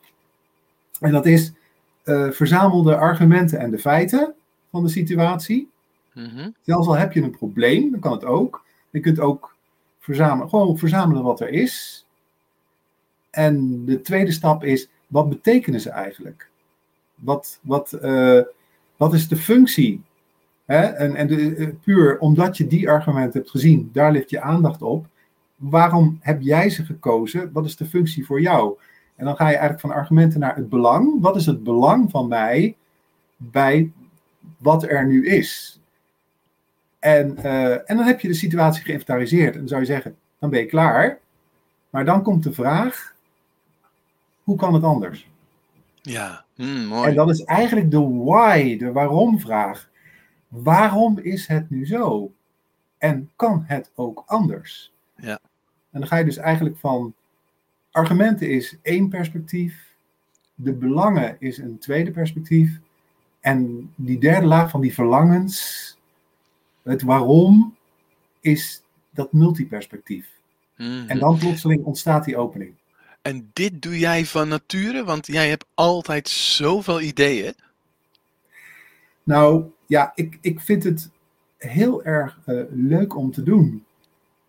En 1.00 1.12
dat 1.12 1.26
is 1.26 1.54
eh, 2.06 2.30
verzamel 2.30 2.84
de 2.84 2.96
argumenten 2.96 3.60
en 3.60 3.72
de 3.72 3.80
feiten 3.80 4.34
van 4.72 4.84
de 4.84 4.90
situatie. 4.90 5.70
Mhm. 6.14 6.50
Zelfs 6.62 6.88
al 6.88 6.98
heb 6.98 7.14
je 7.14 7.22
een 7.22 7.38
probleem, 7.38 7.92
dan 7.92 8.00
kan 8.00 8.12
het 8.12 8.26
ook. 8.26 8.64
Je 8.90 9.00
kunt 9.00 9.20
ook 9.20 9.56
verzamelen, 10.00 10.50
gewoon 10.50 10.78
verzamelen 10.78 11.24
wat 11.24 11.40
er 11.40 11.50
is. 11.50 12.06
En 13.30 13.86
de 13.86 14.02
tweede 14.02 14.32
stap 14.32 14.64
is, 14.64 14.90
wat 15.08 15.30
betekenen 15.30 15.82
ze 15.82 15.90
eigenlijk? 15.90 16.50
Wat, 17.16 17.60
wat, 17.62 17.94
eh, 17.94 18.42
wat 18.98 19.14
is 19.14 19.28
de 19.28 19.38
functie? 19.38 20.02
Hè? 20.66 20.82
En, 20.82 21.16
en 21.16 21.28
de, 21.28 21.56
eh, 21.56 21.68
puur 21.84 22.20
omdat 22.20 22.58
je 22.58 22.68
die 22.68 22.90
argumenten 22.90 23.40
hebt 23.40 23.52
gezien, 23.52 23.90
daar 23.94 24.12
ligt 24.12 24.30
je 24.30 24.42
aandacht 24.42 24.82
op. 24.82 25.06
Waarom 25.56 26.18
heb 26.22 26.42
jij 26.42 26.70
ze 26.70 26.86
gekozen? 26.86 27.52
Wat 27.54 27.66
is 27.66 27.76
de 27.76 27.86
functie 27.86 28.26
voor 28.26 28.42
jou? 28.42 28.78
En 29.16 29.26
dan 29.26 29.36
ga 29.36 29.44
je 29.44 29.50
eigenlijk 29.50 29.80
van 29.80 29.92
argumenten 29.92 30.40
naar 30.40 30.56
het 30.56 30.70
belang. 30.70 31.22
Wat 31.22 31.36
is 31.36 31.46
het 31.46 31.64
belang 31.64 32.12
van 32.12 32.28
mij 32.28 32.76
bij 33.38 33.92
wat 34.58 34.84
er 34.84 35.08
nu 35.08 35.28
is? 35.28 35.80
En, 37.00 37.38
eh, 37.38 37.72
en 37.72 37.98
dan 37.98 38.06
heb 38.06 38.20
je 38.20 38.28
de 38.28 38.34
situatie 38.34 38.84
geïnventariseerd. 38.84 39.54
En 39.54 39.60
dan 39.60 39.68
zou 39.68 39.82
je 39.82 39.88
zeggen, 39.88 40.16
dan 40.40 40.50
ben 40.50 40.60
je 40.60 40.66
klaar. 40.66 41.20
Maar 41.90 42.06
dan 42.06 42.24
komt 42.24 42.44
de 42.44 42.54
vraag, 42.54 43.16
hoe 44.44 44.58
kan 44.58 44.74
het 44.74 44.84
anders? 44.84 45.30
Ja, 46.02 46.46
mm, 46.56 46.86
mooi. 46.86 47.10
En 47.10 47.16
dat 47.16 47.30
is 47.30 47.44
eigenlijk 47.44 47.92
de 47.92 48.02
why, 48.02 48.78
de 48.78 48.92
waarom-vraag. 48.92 49.90
Waarom 50.48 51.18
is 51.18 51.48
het 51.48 51.70
nu 51.70 51.86
zo? 51.86 52.32
En 52.98 53.32
kan 53.36 53.64
het 53.68 53.92
ook 53.96 54.24
anders? 54.26 54.94
Ja. 55.16 55.40
En 55.92 56.00
dan 56.00 56.08
ga 56.08 56.18
je 56.18 56.26
dus 56.26 56.38
eigenlijk 56.38 56.78
van 56.78 57.14
argumenten 57.96 58.50
is 58.50 58.78
één 58.82 59.10
perspectief, 59.10 59.94
de 60.56 60.74
belangen 60.74 61.36
is 61.40 61.58
een 61.58 61.78
tweede 61.78 62.12
perspectief, 62.12 62.80
en 63.40 63.92
die 63.96 64.20
derde 64.20 64.46
laag 64.46 64.70
van 64.70 64.82
die 64.82 64.94
verlangens, 64.94 65.98
het 66.84 67.02
waarom, 67.02 67.76
is 68.40 68.84
dat 69.10 69.34
multiperspectief. 69.34 70.28
Mhm. 70.78 71.08
En 71.08 71.20
dan 71.20 71.38
plotseling 71.38 71.84
ontstaat 71.84 72.26
die 72.26 72.38
opening. 72.38 72.74
En 73.22 73.50
dit 73.54 73.82
doe 73.82 74.00
jij 74.00 74.26
van 74.26 74.48
nature, 74.48 75.04
want 75.04 75.28
jij 75.28 75.50
hebt 75.50 75.66
altijd 75.74 76.30
zoveel 76.30 77.02
ideeën. 77.02 77.54
Nou 79.24 79.66
ja, 79.86 80.12
ik, 80.16 80.38
ik 80.42 80.60
vind 80.60 80.84
het 80.84 81.10
heel 81.58 82.04
erg 82.04 82.40
eh, 82.46 82.62
leuk 82.70 83.16
om 83.16 83.32
te 83.32 83.44
doen. 83.44 83.86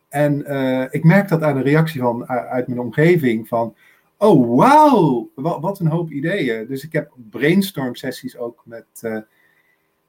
En 0.09 0.47
eh, 0.47 0.85
ik 0.91 1.05
merk 1.05 1.29
dat 1.29 1.43
aan 1.43 1.57
de 1.57 1.63
reactie 1.63 2.01
van, 2.01 2.23
u- 2.23 2.27
uit 2.27 2.67
mijn 2.67 2.81
omgeving 2.81 3.49
van, 3.49 3.75
oh 4.17 4.57
wauw, 4.57 5.31
wat, 5.35 5.61
wat 5.61 5.81
een 5.81 5.87
hoop 5.87 6.11
ideeën. 6.11 6.67
Dus 6.67 6.85
ik 6.85 6.93
heb 6.93 7.13
brainstorm 7.31 7.95
sessies 7.95 8.37
ook 8.37 8.63
met, 8.65 8.87
eh, 9.01 9.19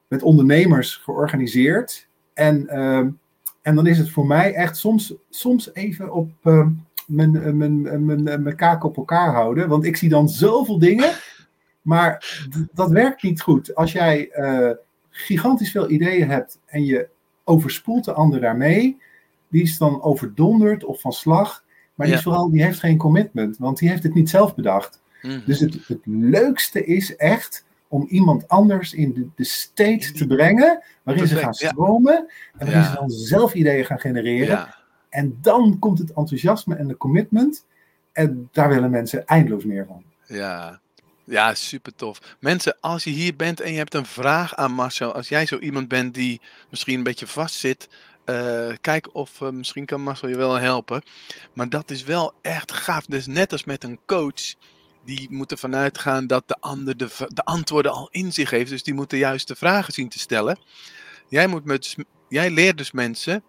met 0.08 0.22
ondernemers 0.24 0.96
georganiseerd. 0.96 2.08
En, 2.34 2.68
ehm, 2.68 3.10
en 3.62 3.76
dan 3.76 3.88
is 3.88 3.98
het 3.98 4.10
voor 4.10 4.26
mij 4.26 4.54
echt 4.54 4.78
soms, 4.78 5.14
soms 5.30 5.74
even 5.74 6.14
op 6.14 6.32
ehm, 6.44 6.70
mijn, 7.08 7.36
eh, 7.36 7.52
mijn, 7.52 7.82
mijn, 8.06 8.24
mijn, 8.24 8.56
kaken 8.56 8.90
op 8.90 8.98
elkaar 8.98 9.34
houden. 9.34 9.68
Want 9.68 9.86
ik 9.86 9.98
zie 9.98 10.10
dan 10.10 10.30
zoveel 10.30 10.80
dingen. 10.80 11.12
Maar 11.82 12.46
dat 12.74 12.92
werkt 12.92 13.24
niet 13.24 13.42
goed. 13.42 13.76
Als 13.76 13.92
jij 13.92 14.30
eh, 14.30 14.72
gigantisch 15.10 15.72
veel 15.72 15.90
ideeën 15.90 16.30
hebt 16.30 16.60
en 16.66 16.86
je 16.86 17.08
overspoelt 17.44 18.06
de 18.06 18.14
ander 18.14 18.42
daarmee, 18.42 18.98
die 19.50 19.62
is 19.62 19.78
dan 19.78 20.02
overdonderd 20.02 20.84
of 20.84 21.02
van 21.02 21.12
slag. 21.12 21.64
Maar 21.96 22.06
die, 22.06 22.16
Ja. 22.16 22.22
is 22.22 22.24
vooral, 22.28 22.52
die 22.52 22.64
heeft 22.64 22.80
geen 22.80 22.98
commitment, 22.98 23.58
want 23.58 23.78
die 23.78 23.90
heeft 23.90 24.04
het 24.04 24.14
niet 24.14 24.30
zelf 24.30 24.56
bedacht. 24.56 25.02
Mhm. 25.22 25.40
Dus 25.46 25.60
het, 25.60 25.78
het 25.88 26.00
leukste 26.06 26.86
is 26.86 27.16
echt 27.16 27.66
om 27.88 28.06
iemand 28.10 28.48
anders 28.48 28.94
in 28.94 29.14
de, 29.14 29.28
de 29.36 29.44
state 29.44 30.12
te 30.12 30.28
brengen, 30.28 30.84
waarin 31.04 31.28
ze 31.28 31.36
gaan 31.36 31.56
ja. 31.58 31.70
stromen 31.70 32.16
en 32.18 32.66
waarin 32.66 32.78
Ja. 32.78 32.90
ze 32.92 32.96
dan 32.96 33.10
zelf 33.10 33.54
ideeën 33.54 33.86
gaan 33.86 34.00
genereren. 34.00 34.48
ja. 34.48 34.76
En 35.10 35.38
dan 35.42 35.80
komt 35.80 35.98
het 36.00 36.14
enthousiasme 36.14 36.76
en 36.76 36.88
de 36.88 36.98
commitment. 36.98 37.66
En 38.12 38.50
daar 38.52 38.70
willen 38.70 38.90
mensen 38.90 39.26
eindeloos 39.26 39.64
meer 39.66 39.86
van. 39.86 40.04
Ja. 40.26 40.80
Ja, 41.24 41.54
super 41.54 41.96
tof. 41.96 42.36
Mensen, 42.40 42.78
als 42.80 43.04
je 43.04 43.10
hier 43.10 43.36
bent 43.36 43.60
en 43.62 43.72
je 43.72 43.78
hebt 43.78 43.94
een 43.94 44.06
vraag 44.06 44.56
aan 44.56 44.72
Marcel, 44.72 45.14
als 45.14 45.30
jij 45.30 45.46
zo 45.46 45.58
iemand 45.58 45.88
bent 45.88 46.14
die 46.14 46.42
misschien 46.70 46.98
een 46.98 47.04
beetje 47.04 47.28
vastzit, 47.28 47.90
Uh, 48.30 48.74
kijken 48.82 49.14
of 49.14 49.42
uh, 49.42 49.50
misschien 49.50 49.86
kan 49.86 50.02
Marcel 50.02 50.30
je 50.30 50.38
wel 50.38 50.56
helpen. 50.56 51.02
Maar 51.54 51.70
dat 51.70 51.92
is 51.92 52.04
wel 52.04 52.34
echt 52.42 52.72
gaaf. 52.72 53.06
Dus 53.06 53.28
net 53.28 53.52
als 53.52 53.64
met 53.64 53.84
een 53.84 54.00
coach, 54.06 54.56
die 55.06 55.28
moet 55.30 55.52
ervan 55.52 55.76
uitgaan 55.76 56.28
dat 56.28 56.48
de 56.48 56.56
ander 56.60 56.98
de, 56.98 57.08
de 57.28 57.44
antwoorden 57.44 57.92
al 57.92 58.08
in 58.12 58.34
zich 58.34 58.50
heeft. 58.50 58.70
Dus 58.70 58.84
die 58.84 58.94
moet 58.94 59.10
de 59.10 59.18
juiste 59.18 59.56
vragen 59.56 59.94
zien 59.94 60.10
te 60.10 60.20
stellen. 60.20 60.60
Jij, 61.30 61.48
moet 61.48 61.66
met, 61.66 61.96
jij 62.30 62.50
leert 62.50 62.78
dus 62.78 62.92
mensen, 62.92 63.44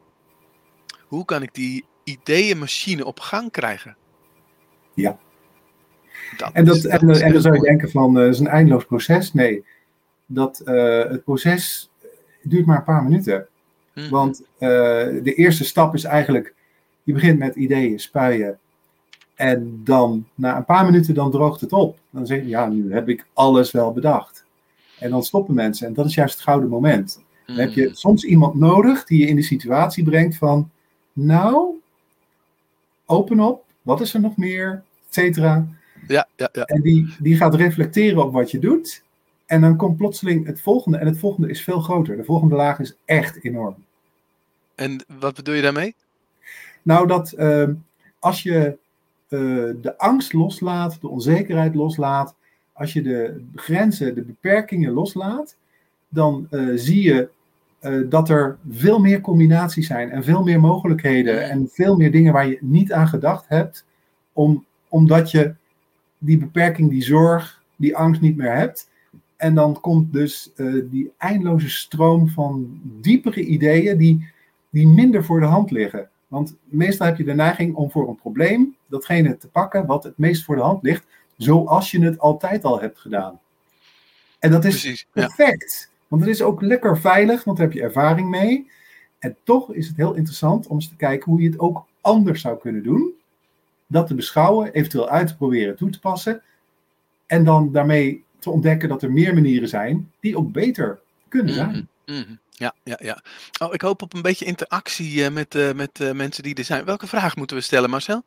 hoe 1.07 1.25
kan 1.25 1.43
ik 1.43 1.55
die 1.55 1.85
ideeënmachine 2.05 3.05
op 3.05 3.21
gang 3.21 3.51
krijgen? 3.51 3.97
Ja. 4.95 5.19
Dat 6.37 6.53
en, 6.53 6.65
dat, 6.65 6.77
is, 6.77 6.87
en, 6.87 7.11
en 7.11 7.33
dan 7.33 7.43
zou 7.43 7.55
je 7.55 7.61
denken 7.61 7.91
van, 7.91 8.19
uh, 8.19 8.29
is 8.29 8.39
een 8.39 8.47
eindeloos 8.47 8.85
proces. 8.85 9.33
Nee, 9.33 9.65
dat, 10.27 10.59
het 10.59 11.25
proces 11.25 11.91
duurt 12.43 12.67
maar 12.67 12.79
een 12.79 12.85
paar 12.85 13.03
minuten. 13.03 13.49
Mhm. 13.99 14.11
Want 14.11 14.43
uh, 14.43 14.69
de 15.23 15.35
eerste 15.35 15.65
stap 15.65 15.95
is 15.95 16.05
eigenlijk, 16.05 16.55
je 17.03 17.13
begint 17.13 17.39
met 17.39 17.57
ideeën, 17.57 17.99
spuien. 17.99 18.59
En 19.35 19.81
dan, 19.85 20.27
na 20.35 20.57
een 20.57 20.65
paar 20.65 20.85
minuten, 20.85 21.15
dan 21.15 21.31
droogt 21.31 21.61
het 21.61 21.73
op. 21.73 21.99
Dan 22.11 22.27
zeg 22.27 22.39
je, 22.41 22.49
ja, 22.49 22.67
nu 22.67 22.93
heb 22.93 23.09
ik 23.09 23.27
alles 23.33 23.71
wel 23.71 23.93
bedacht. 23.93 24.45
En 24.99 25.11
dan 25.11 25.23
stoppen 25.23 25.55
mensen. 25.55 25.87
En 25.87 25.95
dat 25.95 26.07
is 26.07 26.15
juist 26.15 26.35
het 26.35 26.43
gouden 26.43 26.69
moment. 26.69 27.25
Dan 27.47 27.57
heb 27.57 27.73
je 27.73 27.85
mhm. 27.85 27.95
soms 27.95 28.25
iemand 28.25 28.55
nodig 28.55 29.05
die 29.05 29.21
je 29.21 29.27
in 29.27 29.37
de 29.37 29.43
situatie 29.43 30.05
brengt 30.05 30.37
van, 30.37 30.71
nou, 31.13 31.81
open 33.07 33.41
op, 33.41 33.65
wat 33.83 34.01
is 34.01 34.15
er 34.15 34.21
nog 34.21 34.37
meer, 34.37 34.83
et 35.09 35.15
cetera. 35.15 35.67
Ja, 36.07 36.29
ja, 36.37 36.49
ja. 36.53 36.63
En 36.63 36.83
die, 36.83 37.15
die 37.19 37.37
gaat 37.37 37.55
reflecteren 37.55 38.25
op 38.25 38.33
wat 38.33 38.51
je 38.51 38.59
doet. 38.59 39.03
En 39.47 39.61
dan 39.61 39.77
komt 39.77 39.97
plotseling 39.97 40.47
het 40.47 40.61
volgende. 40.61 40.99
En 40.99 41.07
het 41.07 41.19
volgende 41.19 41.51
is 41.51 41.63
veel 41.63 41.81
groter. 41.81 42.17
De 42.17 42.25
volgende 42.25 42.55
laag 42.55 42.79
is 42.79 42.97
echt 43.05 43.45
enorm. 43.45 43.75
En 44.79 45.05
wat 45.21 45.35
bedoel 45.35 45.55
je 45.55 45.63
daarmee? 45.63 45.95
Nou, 46.83 47.07
dat 47.07 47.35
uh, 47.39 47.69
als 48.19 48.43
je 48.43 48.79
uh, 49.29 49.41
de 49.83 49.95
angst 49.97 50.33
loslaat, 50.33 51.01
de 51.01 51.09
onzekerheid 51.09 51.75
loslaat, 51.75 52.35
als 52.73 52.93
je 52.93 53.03
de 53.03 53.45
grenzen, 53.55 54.15
de 54.15 54.23
beperkingen 54.23 54.93
loslaat, 54.93 55.57
dan 56.09 56.47
uh, 56.51 56.73
zie 56.75 57.03
je 57.03 57.29
dat 58.09 58.29
er 58.29 58.59
veel 58.71 58.99
meer 58.99 59.21
combinaties 59.21 59.87
zijn 59.87 60.11
en 60.11 60.25
veel 60.25 60.43
meer 60.43 60.61
mogelijkheden 60.61 61.51
en 61.51 61.69
veel 61.73 61.97
meer 61.97 62.11
dingen 62.11 62.33
waar 62.33 62.49
je 62.49 62.59
niet 62.61 62.93
aan 62.93 63.09
gedacht 63.09 63.49
hebt, 63.49 63.85
om, 64.33 64.65
omdat 64.89 65.31
je 65.31 65.55
die 66.19 66.39
beperking, 66.39 66.91
die 66.91 67.03
zorg, 67.03 67.63
die 67.77 67.97
angst 67.97 68.21
niet 68.21 68.37
meer 68.37 68.55
hebt. 68.55 68.91
En 69.37 69.55
dan 69.55 69.81
komt 69.81 70.13
dus 70.13 70.53
die 70.91 71.13
eindeloze 71.17 71.71
stroom 71.71 72.29
van 72.29 72.81
diepere 72.83 73.41
ideeën 73.41 73.99
die 73.99 74.29
die 74.71 74.87
minder 74.87 75.25
voor 75.25 75.41
de 75.41 75.47
hand 75.47 75.71
liggen. 75.71 76.09
Want 76.29 76.57
meestal 76.65 77.07
heb 77.07 77.17
je 77.17 77.25
de 77.25 77.35
neiging 77.35 77.75
om 77.75 77.91
voor 77.91 78.09
een 78.09 78.17
probleem 78.17 78.77
datgene 78.87 79.37
te 79.37 79.49
pakken 79.49 79.87
wat 79.87 80.05
het 80.05 80.19
meest 80.19 80.45
voor 80.45 80.57
de 80.57 80.63
hand 80.63 80.83
ligt, 80.83 81.07
zoals 81.37 81.91
je 81.91 82.01
het 82.01 82.19
altijd 82.19 82.65
al 82.65 82.81
hebt 82.81 82.99
gedaan. 82.99 83.41
En 84.39 84.51
dat 84.51 84.65
is 84.65 84.81
Precies, 84.81 85.07
perfect. 85.13 85.91
Want 86.09 86.23
het 86.23 86.31
is 86.31 86.43
ook 86.43 86.63
lekker 86.63 86.99
veilig, 86.99 87.45
want 87.45 87.57
daar 87.57 87.67
heb 87.67 87.77
je 87.77 87.83
ervaring 87.83 88.29
mee. 88.29 88.71
En 89.19 89.37
toch 89.43 89.73
is 89.73 89.89
het 89.89 89.97
heel 89.97 90.15
interessant 90.15 90.67
om 90.67 90.75
eens 90.75 90.89
te 90.89 90.97
kijken 90.97 91.31
hoe 91.31 91.41
je 91.41 91.49
het 91.49 91.59
ook 91.59 91.87
anders 92.01 92.41
zou 92.41 92.59
kunnen 92.59 92.83
doen. 92.83 93.13
Dat 93.87 94.07
te 94.07 94.15
beschouwen, 94.15 94.73
eventueel 94.73 95.09
uit 95.09 95.29
te 95.29 95.37
proberen 95.37 95.77
toe 95.77 95.91
te 95.91 96.01
passen. 96.01 96.43
En 97.27 97.45
dan 97.45 97.73
daarmee 97.73 98.25
te 98.39 98.51
ontdekken 98.51 98.89
dat 98.89 99.03
er 99.03 99.13
meer 99.13 99.35
manieren 99.35 99.69
zijn 99.69 100.13
die 100.21 100.37
ook 100.37 100.53
beter 100.53 101.01
kunnen 101.29 101.55
zijn. 101.55 101.89
Mm 102.07 102.15
-hmm. 102.15 102.39
Ja, 102.59 102.75
ja, 102.85 102.99
ja. 103.03 103.23
Oh, 103.63 103.75
ik 103.75 103.81
hoop 103.81 104.03
op 104.03 104.15
een 104.15 104.23
beetje 104.23 104.45
interactie 104.45 105.15
uh, 105.15 105.29
met, 105.29 105.55
uh, 105.55 105.73
met 105.73 106.01
uh, 106.01 106.13
mensen 106.13 106.43
die 106.43 106.55
er 106.55 106.65
zijn. 106.65 106.85
Welke 106.85 107.07
vraag 107.07 107.37
moeten 107.37 107.57
we 107.57 107.63
stellen, 107.63 107.91
Marcel? 107.91 108.23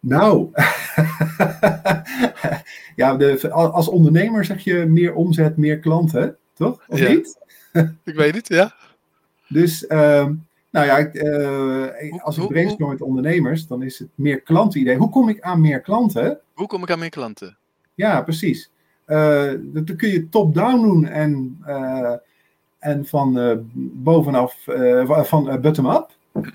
Nou, 0.00 0.50
ja, 2.96 3.16
de, 3.16 3.50
als 3.50 3.88
ondernemer 3.88 4.44
zeg 4.44 4.64
je 4.64 4.74
meer 4.74 5.14
omzet, 5.14 5.56
meer 5.56 5.78
klanten, 5.78 6.36
toch? 6.54 6.82
Of 6.88 6.98
ja. 6.98 7.08
niet? 7.08 7.38
ik 8.04 8.14
weet 8.14 8.34
het, 8.34 8.48
ja. 8.48 8.74
Dus, 9.48 9.86
ehm, 9.86 10.34
nou 10.70 10.86
ja, 10.86 10.96
ik, 10.96 11.22
als 12.22 12.38
ik 12.38 12.48
brainstorm 12.48 12.90
met 12.90 13.00
ondernemers, 13.00 13.66
dan 13.66 13.82
is 13.82 13.98
het 13.98 14.08
meer 14.14 14.40
klantenidee. 14.40 14.96
Hoe 14.96 15.10
kom 15.10 15.28
ik 15.28 15.40
aan 15.40 15.60
meer 15.60 15.80
klanten? 15.80 16.40
Hoe 16.52 16.66
kom 16.66 16.82
ik 16.82 16.90
aan 16.90 16.98
meer 16.98 17.10
klanten? 17.10 17.56
Ja, 17.94 18.22
precies. 18.22 18.70
dat 19.06 19.96
kun 19.96 20.08
je 20.08 20.28
top-down 20.30 20.82
doen 20.82 21.06
en 21.06 21.58
en 22.80 23.06
van 23.06 23.38
uh, 23.38 23.56
bovenaf, 23.74 24.66
uh, 24.66 25.24
van 25.24 25.48
uh, 25.48 25.60
bottom-up. 25.60 26.10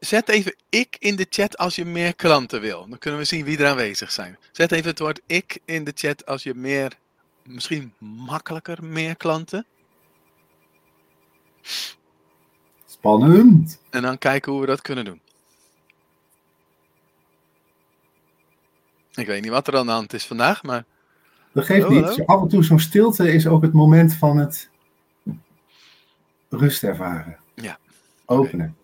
Zet 0.00 0.28
even 0.28 0.56
ik 0.68 0.96
in 0.98 1.16
de 1.16 1.26
chat 1.30 1.56
als 1.58 1.76
je 1.76 1.84
meer 1.84 2.14
klanten 2.14 2.60
wil. 2.60 2.86
Dan 2.88 2.98
kunnen 2.98 3.20
we 3.20 3.26
zien 3.26 3.44
wie 3.44 3.58
er 3.58 3.66
aanwezig 3.66 4.12
zijn. 4.12 4.38
Zet 4.52 4.72
even 4.72 4.90
het 4.90 4.98
woord 4.98 5.20
ik 5.26 5.58
in 5.64 5.84
de 5.84 5.92
chat 5.94 6.26
als 6.26 6.42
je 6.42 6.54
meer, 6.54 6.98
misschien 7.42 7.92
makkelijker 7.98 8.84
meer 8.84 9.16
klanten. 9.16 9.66
Spannend. 12.86 13.80
En 13.90 14.02
dan 14.02 14.18
kijken 14.18 14.52
hoe 14.52 14.60
we 14.60 14.66
dat 14.66 14.82
kunnen 14.82 15.04
doen. 15.04 15.20
Ik 19.14 19.26
weet 19.26 19.42
niet 19.42 19.50
wat 19.50 19.66
er 19.68 19.76
aan 19.76 19.86
de 19.86 19.92
hand 19.92 20.12
is 20.12 20.26
vandaag, 20.26 20.62
maar 20.62 20.84
dat 21.56 21.64
geeft 21.64 21.88
niet. 21.88 22.26
Af 22.26 22.42
en 22.42 22.48
toe 22.48 22.64
zo'n 22.64 22.78
stilte 22.78 23.32
is 23.32 23.46
ook 23.46 23.62
het 23.62 23.72
moment 23.72 24.14
van 24.14 24.36
het 24.36 24.70
rust 26.48 26.82
ervaren. 26.82 27.36
Ja. 27.54 27.78
Openen. 28.26 28.76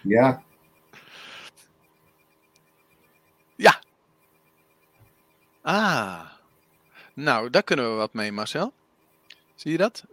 Ja. 0.00 0.42
Ja. 3.56 3.80
Ah. 5.62 6.20
Nou, 7.14 7.50
daar 7.50 7.62
kunnen 7.62 7.90
we 7.90 7.96
wat 7.96 8.14
mee, 8.14 8.32
Marcel. 8.32 8.72
Zie 9.54 9.72
je 9.72 9.78
dat? 9.78 10.04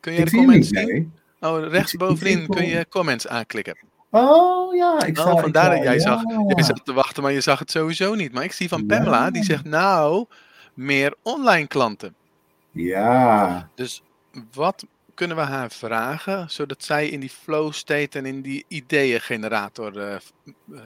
Kun 0.00 0.12
je 0.12 0.18
ik 0.18 0.30
de 0.30 0.36
comments 0.36 0.68
zien? 0.68 1.12
Oh, 1.40 1.68
rechtsbovenin 1.68 2.46
kun 2.46 2.66
je 2.66 2.88
comments 2.88 3.28
aanklikken. 3.28 3.78
Oh 4.10 4.74
ja, 4.74 5.04
ik 5.04 5.16
zag 5.16 5.32
oh, 5.32 5.40
Vandaar 5.40 5.70
dat 5.70 5.82
jij 5.82 5.98
zag. 5.98 6.22
Je 6.56 6.62
zat 6.62 6.84
te 6.84 6.92
wachten, 6.92 7.22
maar 7.22 7.32
je 7.32 7.40
zag 7.40 7.58
het 7.58 7.70
sowieso 7.70 8.14
niet. 8.14 8.32
Maar 8.32 8.44
ik 8.44 8.52
zie 8.52 8.68
van 8.68 8.86
Pamela, 8.86 9.30
die 9.30 9.44
zegt 9.44 9.64
nou, 9.64 10.26
meer 10.74 11.14
online 11.22 11.66
klanten. 11.66 12.14
Ja. 12.70 13.68
Dus 13.74 14.02
wat 14.52 14.86
kunnen 15.14 15.36
we 15.36 15.42
haar 15.42 15.70
vragen, 15.70 16.50
zodat 16.50 16.84
zij 16.84 17.08
in 17.08 17.20
die 17.20 17.30
flow 17.30 17.72
state 17.72 18.18
en 18.18 18.26
in 18.26 18.42
die 18.42 18.64
ideeëngenerator 18.68 19.96
uh, 19.96 20.16
uh, 20.70 20.80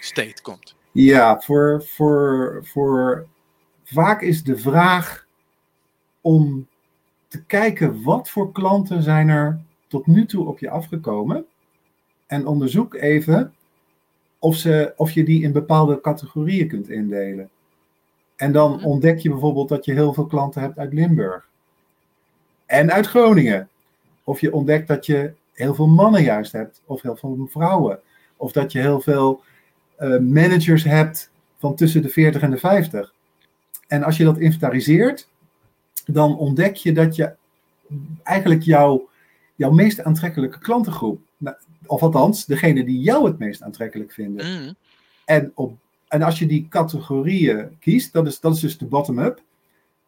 state 0.00 0.42
komt? 0.42 0.74
Ja, 0.92 1.40
voor, 1.40 1.84
voor, 1.86 2.60
voor 2.62 3.26
vaak 3.84 4.22
is 4.22 4.42
de 4.42 4.58
vraag 4.58 5.26
om 6.20 6.68
te 7.28 7.44
kijken 7.44 8.02
wat 8.02 8.30
voor 8.30 8.52
klanten 8.52 9.02
zijn 9.02 9.28
er 9.28 9.60
tot 9.88 10.06
nu 10.06 10.26
toe 10.26 10.46
op 10.46 10.58
je 10.58 10.70
afgekomen 10.70 11.46
en 12.30 12.46
onderzoek 12.46 12.94
even 12.94 13.54
of, 14.38 14.56
ze, 14.56 14.92
of 14.96 15.10
je 15.10 15.24
die 15.24 15.42
in 15.42 15.52
bepaalde 15.52 16.00
categorieën 16.00 16.68
kunt 16.68 16.88
indelen. 16.88 17.50
En 18.36 18.52
dan 18.52 18.72
mhm. 18.72 18.84
ontdek 18.84 19.18
je 19.18 19.30
bijvoorbeeld 19.30 19.68
dat 19.68 19.84
je 19.84 19.92
heel 19.92 20.12
veel 20.12 20.26
klanten 20.26 20.60
hebt 20.60 20.78
uit 20.78 20.92
Limburg. 20.92 21.48
En 22.66 22.92
uit 22.92 23.06
Groningen. 23.06 23.68
Of 24.24 24.40
je 24.40 24.52
ontdekt 24.52 24.88
dat 24.88 25.06
je 25.06 25.32
heel 25.52 25.74
veel 25.74 25.86
mannen 25.88 26.22
juist 26.22 26.52
hebt, 26.52 26.82
of 26.84 27.02
heel 27.02 27.16
veel 27.16 27.46
vrouwen. 27.50 28.00
Of 28.36 28.52
dat 28.52 28.72
je 28.72 28.78
heel 28.78 29.00
veel 29.00 29.42
uh, 29.98 30.18
managers 30.18 30.84
hebt 30.84 31.30
van 31.58 31.74
tussen 31.74 32.02
de 32.02 32.08
40 32.08 32.42
en 32.42 32.50
de 32.50 32.58
50. 32.58 33.14
En 33.86 34.02
als 34.02 34.16
je 34.16 34.24
dat 34.24 34.38
inventariseert, 34.38 35.28
dan 36.06 36.38
ontdek 36.38 36.76
je 36.76 36.92
dat 36.92 37.16
je 37.16 37.34
eigenlijk 38.22 38.62
jouw, 38.62 39.08
jouw 39.54 39.70
meest 39.70 40.02
aantrekkelijke 40.02 40.58
klantengroep, 40.58 41.20
nou, 41.36 41.56
of 41.90 42.02
althans, 42.02 42.46
degene 42.46 42.84
die 42.84 43.00
jou 43.00 43.26
het 43.26 43.38
meest 43.38 43.62
aantrekkelijk 43.62 44.12
vinden. 44.12 44.46
Mm. 44.46 44.74
En, 45.24 45.52
op, 45.54 45.76
en 46.08 46.22
als 46.22 46.38
je 46.38 46.46
die 46.46 46.66
categorieën 46.68 47.76
kiest, 47.80 48.12
dat 48.12 48.26
is, 48.26 48.40
dat 48.40 48.54
is 48.54 48.60
dus 48.60 48.78
de 48.78 48.86
bottom-up, 48.86 49.42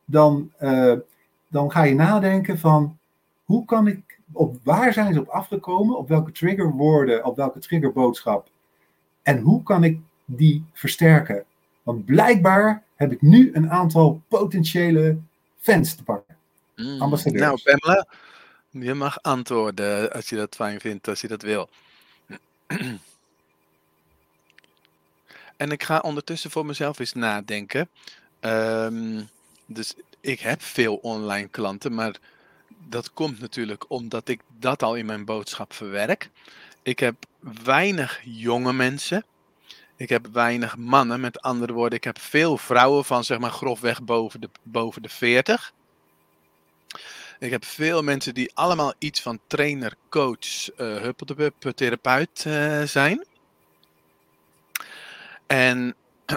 dan, 0.04 0.52
uh, 0.60 0.94
dan 1.48 1.70
ga 1.70 1.82
je 1.82 1.94
nadenken 1.94 2.58
van 2.58 2.98
hoe 3.44 3.64
kan 3.64 3.86
ik, 3.86 4.18
op 4.32 4.56
waar 4.62 4.92
zijn 4.92 5.14
ze 5.14 5.20
op 5.20 5.28
afgekomen, 5.28 5.96
op 5.98 6.08
welke 6.08 6.32
triggerwoorden, 6.32 7.24
op 7.24 7.36
welke 7.36 7.58
triggerboodschap, 7.58 8.50
en 9.22 9.38
hoe 9.38 9.62
kan 9.62 9.84
ik 9.84 10.00
die 10.24 10.64
versterken? 10.72 11.44
Want 11.82 12.04
blijkbaar 12.04 12.82
heb 12.94 13.12
ik 13.12 13.22
nu 13.22 13.50
een 13.52 13.70
aantal 13.70 14.20
potentiële 14.28 15.16
fans 15.56 15.94
te 15.94 16.02
pakken. 16.02 16.36
Mm. 16.76 17.00
Ambassadeurs. 17.00 17.64
Nou, 17.64 17.78
Pamela, 17.78 18.06
je 18.72 18.94
mag 18.94 19.22
antwoorden 19.22 20.12
als 20.12 20.28
je 20.28 20.36
dat 20.36 20.54
fijn 20.54 20.80
vindt, 20.80 21.08
als 21.08 21.20
je 21.20 21.28
dat 21.28 21.42
wil. 21.42 21.68
En 25.56 25.70
ik 25.70 25.82
ga 25.82 25.98
ondertussen 25.98 26.50
voor 26.50 26.66
mezelf 26.66 26.98
eens 26.98 27.12
nadenken. 27.12 27.88
Um, 28.40 29.28
dus 29.66 29.94
ik 30.20 30.40
heb 30.40 30.62
veel 30.62 30.96
online 30.96 31.48
klanten, 31.48 31.94
maar 31.94 32.16
dat 32.88 33.12
komt 33.12 33.40
natuurlijk 33.40 33.84
omdat 33.88 34.28
ik 34.28 34.40
dat 34.58 34.82
al 34.82 34.94
in 34.94 35.06
mijn 35.06 35.24
boodschap 35.24 35.72
verwerk. 35.72 36.30
Ik 36.82 36.98
heb 36.98 37.14
weinig 37.64 38.20
jonge 38.24 38.72
mensen. 38.72 39.24
Ik 39.96 40.08
heb 40.08 40.26
weinig 40.32 40.76
mannen. 40.76 41.20
Met 41.20 41.40
andere 41.40 41.72
woorden, 41.72 41.98
ik 41.98 42.04
heb 42.04 42.18
veel 42.18 42.58
vrouwen 42.58 43.04
van 43.04 43.24
zeg 43.24 43.38
maar 43.38 43.50
grofweg 43.50 44.02
boven 44.02 44.40
de, 44.40 44.48
boven 44.62 45.02
de 45.02 45.08
40. 45.08 45.72
Ik 47.42 47.50
heb 47.50 47.64
veel 47.64 48.02
mensen 48.02 48.34
die 48.34 48.50
allemaal 48.54 48.92
iets 48.98 49.20
van 49.20 49.40
trainer, 49.46 49.94
coach, 50.08 50.78
uh, 50.78 51.08
therapeut 51.74 52.44
uh, 52.46 52.82
zijn. 52.82 53.24
En 55.46 55.94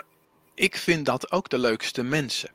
ik 0.54 0.78
vind 0.78 1.06
dat 1.06 1.32
ook 1.32 1.50
de 1.50 1.58
leukste 1.58 2.04
mensen. 2.04 2.50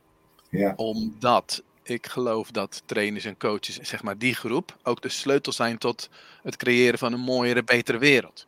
Ja. 0.49 0.73
Omdat 0.75 1.63
ik 1.83 2.07
geloof 2.07 2.51
dat 2.51 2.83
trainers 2.85 3.25
en 3.25 3.37
coaches, 3.37 3.75
zeg 3.75 4.03
maar 4.03 4.17
die 4.17 4.35
groep, 4.35 4.77
ook 4.83 5.01
de 5.01 5.09
sleutel 5.09 5.51
zijn 5.51 5.77
tot 5.77 6.09
het 6.43 6.55
creëren 6.55 6.99
van 6.99 7.13
een 7.13 7.19
mooiere, 7.19 7.63
betere 7.63 7.97
wereld. 7.97 8.45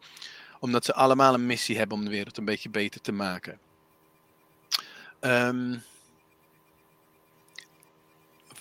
Omdat 0.60 0.86
ze 0.86 0.94
allemaal 0.94 1.34
een 1.34 1.46
missie 1.46 1.78
hebben 1.78 1.98
om 1.98 2.04
de 2.04 2.10
wereld 2.10 2.38
een 2.38 2.46
beetje 2.46 2.70
beter 2.70 3.02
te 3.02 3.12
maken. 3.12 3.60
Um, 5.22 5.84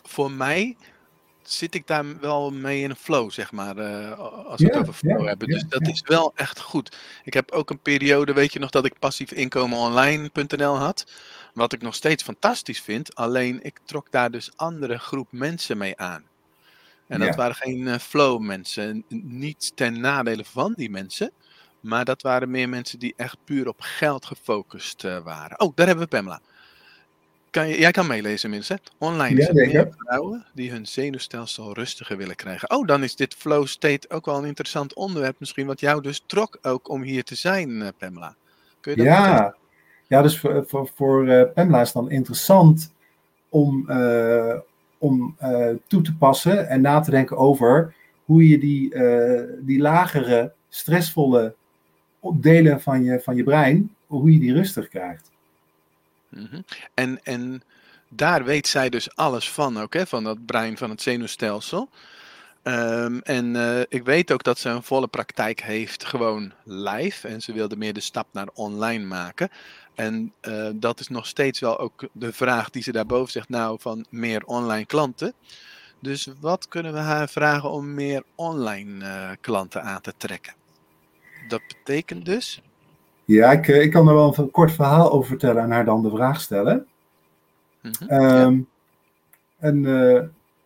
voor 0.02 0.30
mij 0.30 0.76
zit 1.52 1.74
ik 1.74 1.86
daar 1.86 2.20
wel 2.20 2.50
mee 2.50 2.82
in 2.82 2.90
een 2.90 2.96
flow, 2.96 3.30
zeg 3.30 3.52
maar. 3.52 3.76
Uh, 3.76 4.18
als 4.18 4.60
we 4.60 4.66
ja, 4.66 4.70
het 4.70 4.76
over 4.76 4.92
flow 4.92 5.20
ja, 5.20 5.26
hebben. 5.26 5.48
Dus 5.48 5.60
ja, 5.60 5.66
dat 5.68 5.88
is 5.88 6.02
wel 6.04 6.32
echt 6.34 6.60
goed. 6.60 6.96
Ik 7.24 7.34
heb 7.34 7.50
ook 7.50 7.70
een 7.70 7.80
periode, 7.80 8.32
weet 8.32 8.52
je 8.52 8.58
nog, 8.58 8.70
dat 8.70 8.84
ik 8.84 8.98
passief 8.98 9.32
inkomen 9.32 9.78
online.nl 9.78 10.76
had. 10.76 11.06
Wat 11.54 11.72
ik 11.72 11.82
nog 11.82 11.94
steeds 11.94 12.22
fantastisch 12.22 12.80
vind. 12.80 13.14
Alleen 13.14 13.62
ik 13.62 13.78
trok 13.84 14.06
daar 14.10 14.30
dus 14.30 14.50
andere 14.56 14.98
groep 14.98 15.28
mensen 15.30 15.78
mee 15.78 15.98
aan. 15.98 16.24
En 17.06 17.20
dat 17.20 17.34
waren 17.34 17.54
geen 17.54 17.80
uh, 17.80 17.94
flow 17.94 18.40
mensen. 18.40 19.04
Niet 19.22 19.72
ten 19.74 20.00
nadele 20.00 20.44
van 20.44 20.72
die 20.76 20.90
mensen. 20.90 21.32
Maar 21.80 22.04
dat 22.04 22.22
waren 22.22 22.50
meer 22.50 22.68
mensen 22.68 22.98
die 22.98 23.14
echt 23.16 23.36
puur 23.44 23.68
op 23.68 23.80
geld 23.80 24.26
gefocust 24.26 25.04
uh, 25.04 25.18
waren. 25.18 25.60
Oh, 25.60 25.72
daar 25.74 25.86
hebben 25.86 26.04
we 26.04 26.16
Pamela. 26.16 26.40
Kan 27.52 27.68
je, 27.68 27.78
jij 27.78 27.90
kan 27.90 28.06
meelezen 28.06 28.52
hè? 28.52 28.74
Online 28.98 29.40
ja, 29.40 29.52
meer 29.52 29.88
vrouwen 29.96 30.44
die 30.54 30.70
hun 30.70 30.86
zenuwstelsel 30.86 31.74
rustiger 31.74 32.16
willen 32.16 32.36
krijgen. 32.36 32.70
Oh, 32.70 32.86
dan 32.86 33.02
is 33.02 33.16
dit 33.16 33.34
flow 33.34 33.66
state 33.66 34.10
ook 34.10 34.26
wel 34.26 34.38
een 34.38 34.44
interessant 34.44 34.94
onderwerp 34.94 35.36
misschien, 35.38 35.66
wat 35.66 35.80
jou 35.80 36.02
dus 36.02 36.22
trok 36.26 36.58
ook 36.62 36.88
om 36.88 37.02
hier 37.02 37.24
te 37.24 37.34
zijn, 37.34 37.70
uh, 37.70 37.88
Pamela. 37.98 38.34
Kun 38.80 38.92
je 38.92 38.98
dat 38.98 39.06
ja. 39.06 39.54
ja, 40.06 40.22
dus 40.22 40.38
voor, 40.38 40.64
voor, 40.66 40.90
voor 40.94 41.26
uh, 41.26 41.42
Pamela 41.54 41.80
is 41.80 41.86
het 41.86 41.94
dan 41.96 42.10
interessant 42.10 42.92
om, 43.48 43.90
uh, 43.90 44.58
om 44.98 45.36
toe 45.86 46.02
te 46.02 46.14
passen 46.16 46.68
en 46.68 46.80
na 46.80 47.00
te 47.00 47.10
denken 47.10 47.36
over 47.36 47.94
hoe 48.24 48.48
je 48.48 48.58
die, 48.58 48.94
die 49.60 49.80
lagere, 49.80 50.52
stressvolle 50.68 51.54
delen 52.34 52.80
van 52.80 53.04
je, 53.04 53.20
van 53.20 53.36
je 53.36 53.42
brein, 53.44 53.94
hoe 54.06 54.32
je 54.32 54.38
die 54.38 54.52
rustig 54.52 54.88
krijgt. 54.88 55.31
Mhm. 56.32 56.60
En, 56.94 57.24
en 57.24 57.62
daar 58.08 58.44
weet 58.44 58.68
zij 58.68 58.88
dus 58.88 59.16
alles 59.16 59.50
van 59.50 59.78
ook, 59.78 59.94
hè, 59.94 60.06
van 60.06 60.24
dat 60.24 60.46
brein, 60.46 60.78
van 60.78 60.90
het 60.90 61.02
zenuwstelsel. 61.02 61.88
Um, 62.64 63.20
en 63.20 63.54
uh, 63.54 63.80
ik 63.80 64.04
weet 64.04 64.32
ook 64.32 64.42
dat 64.42 64.58
ze 64.58 64.68
een 64.68 64.82
volle 64.82 65.06
praktijk 65.06 65.60
heeft, 65.60 66.04
gewoon 66.04 66.52
live. 66.64 67.28
En 67.28 67.40
ze 67.40 67.52
wilde 67.52 67.76
meer 67.76 67.92
de 67.92 68.00
stap 68.00 68.26
naar 68.32 68.48
online 68.54 69.04
maken. 69.04 69.48
En 69.94 70.32
uh, 70.48 70.68
dat 70.74 71.00
is 71.00 71.08
nog 71.08 71.26
steeds 71.26 71.60
wel 71.60 71.78
ook 71.78 72.08
de 72.12 72.32
vraag 72.32 72.70
die 72.70 72.82
ze 72.82 72.92
daarboven 72.92 73.32
zegt, 73.32 73.48
nou, 73.48 73.80
van 73.80 74.06
meer 74.08 74.44
online 74.44 74.86
klanten. 74.86 75.34
Dus 76.00 76.28
wat 76.40 76.68
kunnen 76.68 76.92
we 76.92 76.98
haar 76.98 77.28
vragen 77.28 77.70
om 77.70 77.94
meer 77.94 78.22
online 78.34 79.04
uh, 79.04 79.30
klanten 79.40 79.82
aan 79.82 80.00
te 80.00 80.14
trekken? 80.16 80.54
Dat 81.48 81.60
betekent 81.68 82.24
dus 82.24 82.60
ja, 83.24 83.52
ik, 83.52 83.68
eh, 83.68 83.82
ik 83.82 83.90
kan 83.90 84.08
er 84.08 84.14
wel 84.14 84.34
een 84.36 84.50
kort 84.50 84.72
verhaal 84.72 85.12
over 85.12 85.28
vertellen 85.28 85.62
en 85.62 85.70
haar 85.70 85.84
dan 85.84 86.02
de 86.02 86.10
vraag 86.10 86.40
stellen. 86.40 86.86
Mm 87.82 87.92
-hmm, 88.08 88.66
een, 89.58 89.82
uh, 89.82 90.22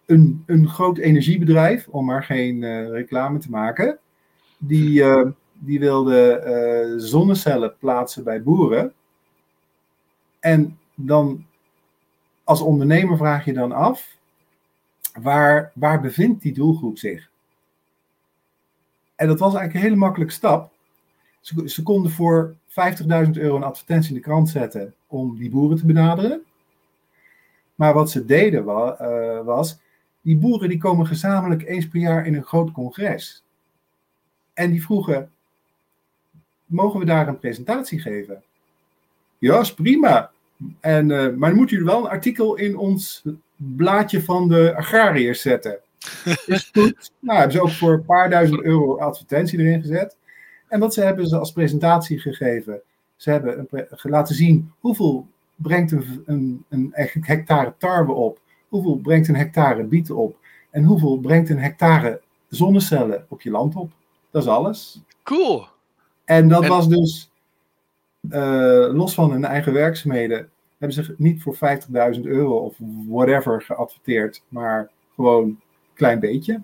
een, 0.06 0.42
een 0.46 0.68
groot 0.68 0.98
energiebedrijf, 0.98 1.88
om 1.88 2.04
maar 2.04 2.24
geen 2.24 2.62
uh, 2.62 2.88
reclame 2.88 3.38
te 3.38 3.50
maken, 3.50 3.98
die, 4.58 5.02
uh, 5.02 5.26
die 5.52 5.78
wilde 5.78 6.94
zonnecellen 6.96 7.76
plaatsen 7.78 8.24
bij 8.24 8.42
boeren. 8.42 8.92
En 10.40 10.78
dan 10.94 11.44
als 12.44 12.60
ondernemer 12.60 13.16
vraag 13.16 13.44
je 13.44 13.52
dan 13.52 13.72
af, 13.72 14.16
waar, 15.20 15.72
waar 15.74 16.00
bevindt 16.00 16.42
die 16.42 16.52
doelgroep 16.52 16.98
zich? 16.98 17.30
En 19.16 19.26
dat 19.26 19.38
was 19.38 19.54
eigenlijk 19.54 19.74
een 19.74 19.90
hele 19.90 20.04
makkelijke 20.04 20.34
stap. 20.34 20.72
Ze, 21.46 21.68
ze 21.68 21.82
konden 21.82 22.10
voor 22.10 22.54
50.000 22.68 23.30
euro 23.32 23.56
een 23.56 23.62
advertentie 23.62 24.08
in 24.08 24.16
de 24.16 24.22
krant 24.22 24.48
zetten 24.48 24.94
om 25.06 25.38
die 25.38 25.50
boeren 25.50 25.76
te 25.76 25.86
benaderen. 25.86 26.42
Maar 27.74 27.94
wat 27.94 28.10
ze 28.10 28.24
deden 28.24 28.64
wa, 28.64 28.98
uh, 29.00 29.44
was, 29.44 29.78
die 30.20 30.36
boeren 30.36 30.68
die 30.68 30.78
komen 30.78 31.06
gezamenlijk 31.06 31.62
eens 31.62 31.88
per 31.88 32.00
jaar 32.00 32.26
in 32.26 32.34
een 32.34 32.44
groot 32.44 32.72
congres. 32.72 33.44
En 34.54 34.70
die 34.70 34.82
vroegen, 34.82 35.30
mogen 36.64 37.00
we 37.00 37.06
daar 37.06 37.28
een 37.28 37.38
presentatie 37.38 38.00
geven? 38.00 38.42
Ja, 39.38 39.60
is 39.60 39.74
prima. 39.74 40.30
En, 40.80 41.08
uh, 41.08 41.34
maar 41.34 41.48
dan 41.48 41.58
moet 41.58 41.70
u 41.70 41.82
wel 41.82 41.98
een 41.98 42.10
artikel 42.10 42.56
in 42.56 42.76
ons 42.76 43.24
blaadje 43.56 44.22
van 44.22 44.48
de 44.48 44.74
agrariërs 44.76 45.40
zetten. 45.40 45.78
Is 46.46 46.70
goed. 46.74 47.12
Nou, 47.18 47.38
hebben 47.38 47.56
ze 47.56 47.62
ook 47.62 47.70
voor 47.70 47.92
een 47.92 48.04
paar 48.04 48.30
duizend 48.30 48.62
euro 48.62 48.98
advertentie 48.98 49.58
erin 49.58 49.80
gezet. 49.80 50.16
En 50.68 50.80
wat 50.80 50.94
ze 50.94 51.00
hebben 51.00 51.26
ze 51.26 51.38
als 51.38 51.52
presentatie 51.52 52.18
gegeven. 52.18 52.80
Ze 53.16 53.30
hebben 53.30 53.66
een 53.70 53.88
laten 54.02 54.34
zien 54.34 54.72
hoeveel 54.80 55.26
brengt 55.54 55.92
een, 55.92 56.22
een, 56.26 56.64
een 56.68 56.92
hectare 57.20 57.74
tarwe 57.78 58.12
op, 58.12 58.40
hoeveel 58.68 58.96
brengt 58.96 59.28
een 59.28 59.36
hectare 59.36 59.84
bieten 59.84 60.16
op 60.16 60.36
en 60.70 60.84
hoeveel 60.84 61.18
brengt 61.18 61.48
een 61.48 61.58
hectare 61.58 62.20
zonnecellen 62.48 63.26
op 63.28 63.40
je 63.40 63.50
land 63.50 63.76
op. 63.76 63.92
Dat 64.30 64.42
is 64.42 64.48
alles. 64.48 65.00
Cool. 65.22 65.66
En 66.24 66.48
dat 66.48 66.66
was 66.66 66.88
dus, 66.88 67.30
uh, 68.30 68.88
los 68.92 69.14
van 69.14 69.30
hun 69.30 69.44
eigen 69.44 69.72
werkzaamheden, 69.72 70.50
hebben 70.78 71.04
ze 71.04 71.14
niet 71.18 71.42
voor 71.42 71.56
50.000 72.16 72.20
euro 72.22 72.58
of 72.58 72.76
whatever 73.08 73.62
geadverteerd, 73.62 74.42
maar 74.48 74.90
gewoon 75.14 75.44
een 75.44 75.60
klein 75.94 76.20
beetje. 76.20 76.60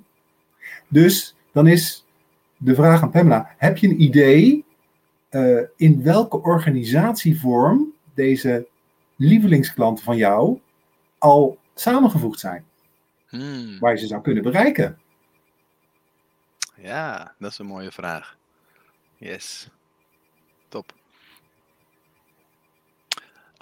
Dus 0.89 1.37
dan 1.53 1.67
is 1.67 2.07
de 2.65 2.75
vraag 2.75 3.03
aan 3.03 3.11
Pamela: 3.11 3.55
heb 3.59 3.77
je 3.77 3.89
een 3.89 4.03
idee 4.03 4.65
uh, 5.31 5.61
in 5.77 6.03
welke 6.03 6.43
organisatievorm 6.43 7.93
deze 8.15 8.67
lievelingsklanten 9.17 10.05
van 10.05 10.17
jou 10.17 10.61
al 11.19 11.59
samengevoegd 11.75 12.41
zijn? 12.41 12.65
Hmm. 13.29 13.79
Waar 13.79 13.93
je 13.93 13.99
ze 13.99 14.07
zou 14.07 14.23
kunnen 14.23 14.43
bereiken? 14.43 14.99
Ja, 16.77 17.35
dat 17.39 17.51
is 17.51 17.59
een 17.59 17.67
mooie 17.67 17.93
vraag. 17.93 18.37
Yes. 19.17 19.69
Top. 20.69 20.95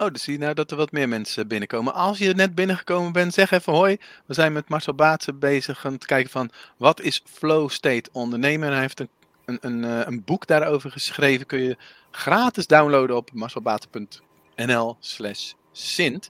Oh, 0.01 0.11
dus 0.11 0.23
zie 0.23 0.33
je 0.33 0.39
nou 0.39 0.53
dat 0.53 0.71
er 0.71 0.77
wat 0.77 0.91
meer 0.91 1.09
mensen 1.09 1.47
binnenkomen. 1.47 1.93
Als 1.93 2.17
je 2.17 2.33
net 2.33 2.55
binnengekomen 2.55 3.11
bent, 3.11 3.33
zeg 3.33 3.51
even 3.51 3.73
hoi. 3.73 3.97
We 4.25 4.33
zijn 4.33 4.53
met 4.53 4.69
Marcel 4.69 4.93
Baatsen 4.93 5.39
bezig 5.39 5.85
om 5.85 5.97
te 5.97 6.05
kijken 6.05 6.31
van 6.31 6.49
wat 6.77 7.01
is 7.01 7.23
flow 7.25 7.69
state 7.69 8.09
ondernemen. 8.11 8.67
En 8.67 8.73
hij 8.73 8.81
heeft 8.81 8.99
een, 8.99 9.09
een, 9.45 9.57
een, 9.61 9.83
eh, 9.83 10.07
een 10.07 10.23
boek 10.23 10.47
daarover 10.47 10.91
geschreven. 10.91 11.45
Kun 11.45 11.61
je 11.61 11.77
gratis 12.11 12.67
downloaden 12.67 13.15
op 13.15 13.33
marcelbaten.nl 13.33 14.97
slash 14.99 15.51
sint. 15.71 16.29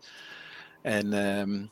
En 0.81 1.13
um, 1.13 1.69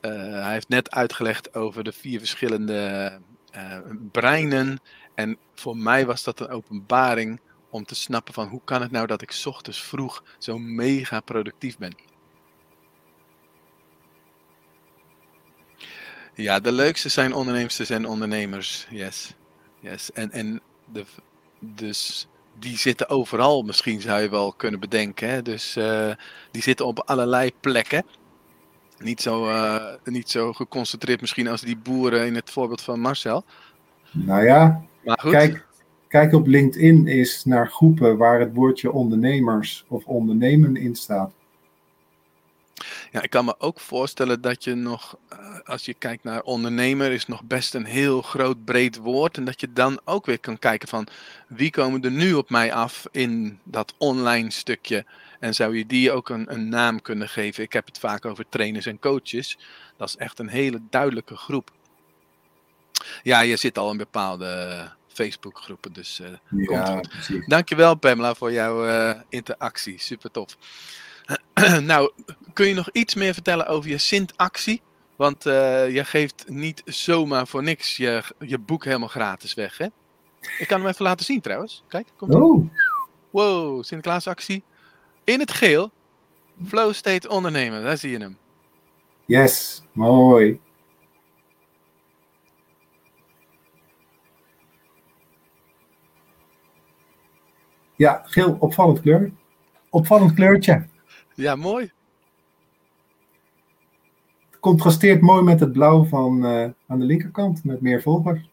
uh, 0.00 0.12
hij 0.42 0.52
heeft 0.52 0.68
net 0.68 0.90
uitgelegd 0.90 1.54
over 1.54 1.84
de 1.84 1.92
vier 1.92 2.18
verschillende 2.18 3.12
uh, 3.56 3.78
breinen. 4.12 4.80
En 5.14 5.38
voor 5.54 5.76
mij 5.76 6.06
was 6.06 6.24
dat 6.24 6.40
een 6.40 6.48
openbaring 6.48 7.40
om 7.76 7.84
te 7.84 7.94
snappen 7.94 8.34
van 8.34 8.48
hoe 8.48 8.60
kan 8.64 8.82
het 8.82 8.90
nou 8.90 9.06
dat 9.06 9.22
ik 9.22 9.42
ochtends 9.44 9.82
vroeg 9.82 10.24
zo 10.38 10.58
mega 10.58 11.20
productief 11.20 11.78
ben. 11.78 11.94
Ja, 16.34 16.60
de 16.60 16.72
leukste 16.72 17.08
zijn 17.08 17.32
ondernemers 17.34 17.90
en 17.90 18.06
ondernemers. 18.06 18.86
Yes. 18.90 19.34
yes. 19.80 20.12
En, 20.12 20.30
en 20.30 20.60
de, 20.92 21.04
dus 21.58 22.28
die 22.58 22.78
zitten 22.78 23.08
overal, 23.08 23.62
misschien 23.62 24.00
zou 24.00 24.22
je 24.22 24.28
wel 24.28 24.52
kunnen 24.52 24.80
bedenken. 24.80 25.28
Hè? 25.28 25.42
Dus 25.42 25.76
uh, 25.76 26.10
die 26.50 26.62
zitten 26.62 26.86
op 26.86 27.00
allerlei 27.00 27.52
plekken. 27.60 28.04
Niet 28.98 29.20
zo, 29.20 29.48
uh, 29.48 29.94
niet 30.04 30.30
zo 30.30 30.52
geconcentreerd 30.52 31.20
misschien 31.20 31.48
als 31.48 31.60
die 31.60 31.76
boeren 31.76 32.26
in 32.26 32.34
het 32.34 32.50
voorbeeld 32.50 32.82
van 32.82 33.00
Marcel. 33.00 33.44
Nou 34.10 34.44
ja, 34.44 34.82
maar 35.04 35.18
goed. 35.20 35.30
kijk, 35.30 35.66
Kijk 36.08 36.32
op 36.32 36.46
LinkedIn 36.46 37.06
eens 37.06 37.44
naar 37.44 37.70
groepen 37.70 38.16
waar 38.16 38.40
het 38.40 38.54
woordje 38.54 38.92
ondernemers 38.92 39.84
of 39.88 40.04
ondernemen 40.04 40.76
in 40.76 40.94
staat. 40.94 41.32
Ja, 43.12 43.22
ik 43.22 43.30
kan 43.30 43.44
me 43.44 43.54
ook 43.58 43.80
voorstellen 43.80 44.40
dat 44.40 44.64
je 44.64 44.74
nog, 44.74 45.18
eh, 45.28 45.38
als 45.64 45.84
je 45.84 45.94
kijkt 45.94 46.24
naar 46.24 46.42
ondernemer, 46.42 47.12
is 47.12 47.26
nog 47.26 47.44
best 47.44 47.74
een 47.74 47.84
heel 47.84 48.22
groot 48.22 48.64
breed 48.64 48.96
woord. 48.96 49.36
En 49.36 49.44
dat 49.44 49.60
je 49.60 49.72
dan 49.72 50.00
ook 50.04 50.26
weer 50.26 50.40
kan 50.40 50.58
kijken 50.58 50.88
van 50.88 51.06
wie 51.48 51.70
komen 51.70 52.02
er 52.02 52.10
nu 52.10 52.32
op 52.32 52.50
mij 52.50 52.72
af 52.72 53.06
in 53.10 53.58
dat 53.64 53.94
online 53.98 54.50
stukje. 54.50 55.04
En 55.40 55.54
zou 55.54 55.76
je 55.76 55.86
die 55.86 56.12
ook 56.12 56.28
een, 56.28 56.52
een 56.52 56.68
naam 56.68 57.02
kunnen 57.02 57.28
geven? 57.28 57.62
Ik 57.62 57.72
heb 57.72 57.86
het 57.86 57.98
vaak 57.98 58.24
over 58.24 58.44
trainers 58.48 58.86
en 58.86 58.98
coaches. 58.98 59.58
Dat 59.96 60.08
is 60.08 60.16
echt 60.16 60.38
een 60.38 60.48
hele 60.48 60.80
duidelijke 60.90 61.36
groep. 61.36 61.70
Ja, 63.22 63.40
je 63.40 63.56
zit 63.56 63.78
al 63.78 63.90
in 63.90 63.96
bepaalde 63.96 64.90
Facebook 65.16 65.58
groepen, 65.58 65.92
dus 65.92 66.20
uh, 66.20 66.28
ja, 66.68 66.82
komt 66.82 67.24
goed. 67.24 67.48
Dankjewel 67.48 67.94
Pamela 67.94 68.34
voor 68.34 68.52
jouw 68.52 68.86
uh, 68.86 69.20
interactie, 69.28 70.00
super 70.00 70.30
tof. 70.30 70.56
nou, 71.82 72.12
kun 72.52 72.66
je 72.66 72.74
nog 72.74 72.88
iets 72.92 73.14
meer 73.14 73.34
vertellen 73.34 73.66
over 73.66 73.90
je 73.90 73.98
Sint-actie? 73.98 74.82
Want 75.16 75.46
uh, 75.46 75.94
je 75.94 76.04
geeft 76.04 76.44
niet 76.48 76.82
zomaar 76.84 77.46
voor 77.46 77.62
niks 77.62 77.96
je, 77.96 78.22
je 78.38 78.58
boek 78.58 78.84
helemaal 78.84 79.08
gratis 79.08 79.54
weg, 79.54 79.78
hè? 79.78 79.86
Ik 80.58 80.66
kan 80.66 80.80
hem 80.80 80.88
even 80.88 81.04
laten 81.04 81.24
zien 81.24 81.40
trouwens. 81.40 81.82
Kijk, 81.88 82.08
komt 82.16 82.34
oh. 82.34 82.70
Wow, 83.30 83.84
Sinterklaasactie. 83.84 84.62
In 85.24 85.40
het 85.40 85.52
geel. 85.52 85.90
Flow 86.66 86.92
State 86.92 87.28
ondernemen, 87.28 87.82
daar 87.82 87.98
zie 87.98 88.10
je 88.10 88.18
hem. 88.18 88.38
Yes, 89.24 89.82
mooi. 89.92 90.60
Ja, 97.96 98.22
geel, 98.24 98.56
opvallend 98.58 99.00
kleur. 99.00 99.30
Opvallend 99.90 100.34
kleurtje. 100.34 100.86
Ja, 101.34 101.56
mooi. 101.56 101.90
Het 104.50 104.60
contrasteert 104.60 105.20
mooi 105.20 105.42
met 105.42 105.60
het 105.60 105.72
blauw 105.72 106.04
van 106.04 106.44
uh, 106.44 106.68
aan 106.86 106.98
de 106.98 107.04
linkerkant, 107.04 107.64
met 107.64 107.80
meer 107.80 108.02
volgers. 108.02 108.48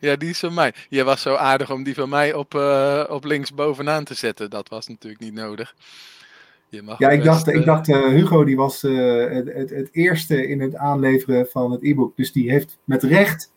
Ja, 0.00 0.16
die 0.16 0.28
is 0.28 0.38
van 0.38 0.54
mij. 0.54 0.74
Je 0.88 1.04
was 1.04 1.22
zo 1.22 1.34
aardig 1.34 1.70
om 1.70 1.82
die 1.82 1.94
van 1.94 2.08
mij 2.08 2.34
op, 2.34 2.54
uh, 2.54 3.04
op 3.08 3.24
links 3.24 3.54
bovenaan 3.54 4.04
te 4.04 4.14
zetten. 4.14 4.50
Dat 4.50 4.68
was 4.68 4.86
natuurlijk 4.86 5.22
niet 5.22 5.34
nodig. 5.34 5.74
Je 6.68 6.82
mag 6.82 6.98
ja, 6.98 7.08
ik 7.08 7.24
dacht, 7.24 7.48
uh... 7.48 7.54
ik 7.54 7.64
dacht 7.64 7.88
uh, 7.88 8.08
Hugo 8.08 8.44
die 8.44 8.56
was 8.56 8.82
het, 8.82 9.52
het, 9.54 9.70
het, 9.70 9.88
eerste 9.92 10.48
in 10.48 10.60
het 10.60 10.76
aanleveren 10.76 11.46
van 11.46 11.70
het 11.72 11.82
e-book. 11.82 12.16
Dus 12.16 12.32
die 12.32 12.50
heeft 12.50 12.78
met 12.84 13.02
recht 13.02 13.52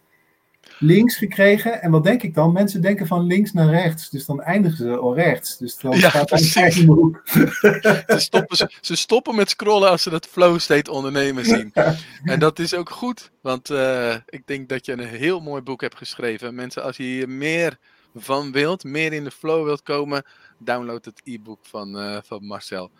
links 0.80 1.18
gekregen. 1.18 1.82
En 1.82 1.92
wat 1.92 2.04
denk 2.04 2.24
ik 2.24 2.34
dan? 2.34 2.54
Mensen 2.54 2.82
denken 2.82 3.08
van 3.08 3.26
links 3.26 3.54
naar 3.54 3.70
rechts. 3.70 4.10
Dus 4.10 4.26
dan 4.26 4.42
eindigen 4.42 4.78
ze 4.78 4.98
al 4.98 5.16
rechts. 5.16 5.58
Dus 5.58 5.78
dan 5.78 5.98
ja, 5.98 6.10
staat 6.10 6.76
een 6.76 6.86
boek. 6.86 7.22
ze, 7.26 8.16
stoppen, 8.18 8.58
ze, 8.58 8.72
ze, 8.82 8.96
stoppen 8.96 9.36
met 9.36 9.50
scrollen 9.50 9.90
als 9.90 10.04
ze 10.04 10.10
dat 10.10 10.26
flow 10.26 10.60
state 10.60 10.92
ondernemen 10.92 11.46
zien. 11.46 11.74
En 12.24 12.40
dat 12.40 12.60
is 12.60 12.74
ook 12.74 12.90
goed. 12.90 13.32
Want 13.42 13.70
uh, 13.70 14.16
ik 14.26 14.42
denk 14.46 14.70
dat 14.70 14.86
je 14.86 14.92
een 14.92 15.00
heel 15.00 15.40
mooi 15.40 15.62
boek 15.62 15.82
hebt 15.82 15.98
geschreven. 15.98 16.56
Mensen, 16.56 16.84
als 16.84 16.98
je 16.98 17.04
hier 17.04 17.30
meer 17.30 17.78
van 18.16 18.52
wilt, 18.52 18.84
meer 18.84 19.14
in 19.14 19.24
de 19.24 19.32
flow 19.32 19.66
wilt 19.66 19.84
komen, 19.84 20.24
download 20.58 21.06
het 21.06 21.22
e-book 21.24 21.60
van, 21.62 21.98
uh, 21.98 22.18
van 22.24 22.46
Marcel. 22.46 22.92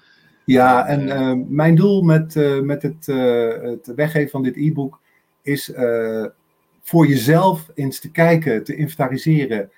Ja, 0.46 0.88
en 0.88 1.08
uh, 1.08 1.46
mijn 1.48 1.76
doel 1.76 2.02
met, 2.02 2.36
met 2.64 2.82
het, 2.82 3.06
het 3.62 3.92
weggeven 3.96 4.30
van 4.30 4.44
dit 4.44 4.56
e-book 4.56 5.00
is 5.42 5.72
voor 6.86 7.08
jezelf 7.08 7.70
eens 7.74 8.00
te 8.00 8.12
kijken, 8.12 8.64
te 8.64 8.76
inventariseren. 8.76 9.70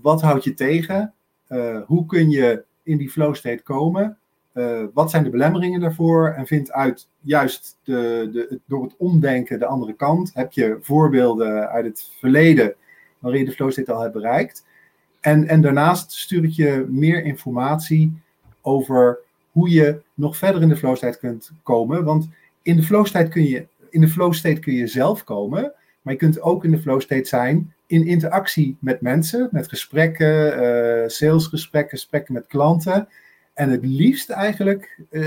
Wat 0.00 0.22
houdt 0.22 0.44
je 0.44 0.54
tegen? 0.54 1.12
Uh, 1.48 1.78
hoe 1.86 2.06
kun 2.06 2.30
je 2.30 2.64
in 2.82 2.96
die 2.96 3.10
flow 3.10 3.34
state 3.34 3.62
komen? 3.62 4.18
Uh, 4.54 4.82
wat 4.94 5.10
zijn 5.10 5.24
de 5.24 5.30
belemmeringen 5.30 5.80
daarvoor? 5.80 6.28
En 6.28 6.46
vind 6.46 6.72
uit 6.72 7.08
juist 7.20 7.78
de, 7.82 8.28
de, 8.32 8.60
door 8.66 8.82
het 8.82 8.94
omdenken 8.96 9.58
de 9.58 9.66
andere 9.66 9.92
kant. 9.92 10.30
Heb 10.34 10.52
je 10.52 10.78
voorbeelden 10.80 11.68
uit 11.68 11.84
het 11.84 12.10
verleden 12.18 12.74
waarin 13.18 13.40
je 13.40 13.46
de 13.46 13.52
flow 13.52 13.70
state 13.70 13.92
al 13.92 14.00
hebt 14.00 14.12
bereikt? 14.12 14.66
En, 15.20 15.48
en 15.48 15.60
daarnaast 15.60 16.12
stuur 16.12 16.44
ik 16.44 16.50
je 16.50 16.86
meer 16.88 17.24
informatie 17.24 18.22
over 18.60 19.18
hoe 19.50 19.70
je 19.70 20.00
nog 20.14 20.36
verder 20.36 20.62
in 20.62 20.68
de 20.68 20.76
flow 20.76 20.96
state 20.96 21.18
kunt 21.18 21.52
komen. 21.62 22.04
Want 22.04 22.28
in 22.62 22.76
de 22.76 22.82
flow 22.82 23.06
state 23.06 23.28
kun 23.28 23.44
je, 23.44 23.66
in 23.90 24.00
de 24.00 24.08
flow 24.08 24.32
state 24.32 24.60
kun 24.60 24.74
je 24.74 24.86
zelf 24.86 25.24
komen. 25.24 25.72
Maar 26.02 26.12
je 26.12 26.18
kunt 26.18 26.40
ook 26.40 26.64
in 26.64 26.70
de 26.70 26.78
flow 26.78 27.00
state 27.00 27.28
zijn 27.28 27.74
in 27.86 28.06
interactie 28.06 28.76
met 28.80 29.00
mensen, 29.00 29.48
met 29.50 29.68
gesprekken, 29.68 30.62
uh, 30.62 31.08
salesgesprekken, 31.08 31.98
gesprekken 31.98 32.34
met 32.34 32.46
klanten. 32.46 33.08
En 33.54 33.70
het 33.70 33.84
liefst 33.84 34.30
eigenlijk, 34.30 35.00
uh, 35.10 35.22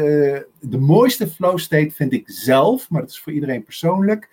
de 0.59 0.77
mooiste 0.77 1.27
flow 1.27 1.57
state 1.57 1.91
vind 1.91 2.13
ik 2.13 2.23
zelf, 2.25 2.89
maar 2.89 3.01
dat 3.01 3.09
is 3.09 3.19
voor 3.19 3.33
iedereen 3.33 3.63
persoonlijk. 3.63 4.29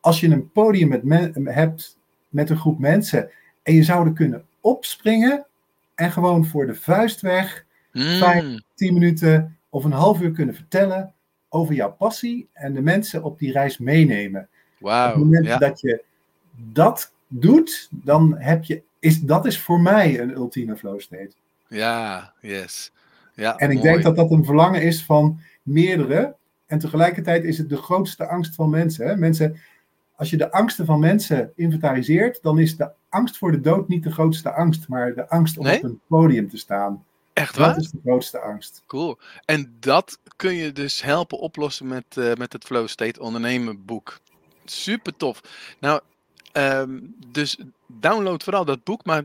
Als 0.00 0.20
je 0.20 0.28
een 0.28 0.50
podium 0.50 1.00
met 1.02 1.34
hebt 1.44 1.98
met 2.28 2.50
een 2.50 2.56
groep 2.56 2.78
mensen 2.78 3.30
en 3.62 3.74
je 3.74 3.82
zou 3.82 4.06
er 4.06 4.12
kunnen 4.12 4.44
opspringen 4.60 5.46
en 5.94 6.12
gewoon 6.12 6.44
voor 6.44 6.66
de 6.66 6.74
vuist 6.74 7.20
weg, 7.20 7.64
mm. 7.92 8.02
vijf, 8.02 8.60
tien 8.74 8.94
minuten 8.94 9.56
of 9.68 9.84
een 9.84 9.92
half 9.92 10.20
uur 10.20 10.32
kunnen 10.32 10.54
vertellen 10.54 11.14
over 11.48 11.74
jouw 11.74 11.92
passie 11.92 12.48
en 12.52 12.74
de 12.74 12.82
mensen 12.82 13.22
op 13.22 13.38
die 13.38 13.52
reis 13.52 13.78
meenemen. 13.78 14.48
Wow, 14.78 15.06
Op 15.06 15.14
het 15.14 15.16
moment 15.16 15.60
dat 15.60 15.80
je 15.80 16.04
dat 16.54 17.12
doet, 17.26 17.88
dan 17.90 18.34
heb 18.38 18.64
je, 18.64 18.82
is, 18.98 19.20
dat 19.20 19.46
is 19.46 19.60
voor 19.60 19.80
mij 19.80 20.20
een 20.20 20.30
ultieme 20.30 20.76
flow 20.76 21.00
state. 21.00 21.32
Ja, 21.68 22.32
yes. 22.40 22.92
Ja, 23.34 23.56
en 23.56 23.70
ik 23.70 23.82
denk 23.82 24.02
dat 24.02 24.16
dat 24.16 24.30
een 24.30 24.44
verlangen 24.44 24.82
is 24.82 25.04
van 25.04 25.40
meerdere. 25.62 26.36
En 26.66 26.78
tegelijkertijd 26.78 27.44
is 27.44 27.58
het 27.58 27.68
de 27.68 27.76
grootste 27.76 28.28
angst 28.28 28.54
van 28.54 28.70
mensen. 28.70 29.06
Hè? 29.06 29.16
Mensen, 29.16 29.60
als 30.16 30.30
je 30.30 30.36
de 30.36 30.52
angsten 30.52 30.86
van 30.86 31.00
mensen 31.00 31.52
inventariseert, 31.54 32.42
dan 32.42 32.58
is 32.58 32.76
de 32.76 32.90
angst 33.08 33.38
voor 33.38 33.52
de 33.52 33.60
dood 33.60 33.88
niet 33.88 34.02
de 34.02 34.12
grootste 34.12 34.52
angst, 34.52 34.88
maar 34.88 35.14
de 35.14 35.28
angst 35.28 35.58
om 35.58 35.66
op 35.66 35.82
een 35.82 36.00
podium 36.06 36.48
te 36.48 36.56
staan. 36.56 37.04
Echt 37.32 37.56
waar? 37.56 37.74
Dat 37.74 37.84
is 37.84 37.90
de 37.90 37.98
grootste 38.04 38.40
angst. 38.40 38.82
Cool. 38.86 39.18
En 39.44 39.76
dat 39.80 40.18
kun 40.36 40.54
je 40.54 40.72
dus 40.72 41.02
helpen 41.02 41.38
oplossen 41.38 41.86
met, 41.86 42.04
uh, 42.18 42.34
met 42.34 42.52
het 42.52 42.64
Flow 42.64 42.88
State 42.88 43.20
ondernemen 43.20 43.84
boek. 43.84 44.20
Super 44.70 45.16
tof. 45.16 45.40
Nou, 45.80 46.00
um, 46.52 47.14
dus 47.26 47.58
download 47.86 48.42
vooral 48.42 48.64
dat 48.64 48.84
boek, 48.84 49.04
maar 49.04 49.22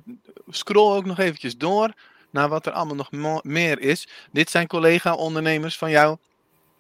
scroll 0.50 0.96
ook 0.96 1.06
nog 1.06 1.20
eventjes 1.20 1.58
door 1.58 1.94
naar 2.30 2.50
wat 2.50 2.66
er 2.66 2.72
allemaal 2.72 3.08
nog 3.12 3.44
meer 3.44 3.80
is. 3.80 4.08
Dit 4.32 4.50
zijn 4.50 4.68
collega-ondernemers 4.68 5.78
van 5.78 5.90
jou? 5.90 6.18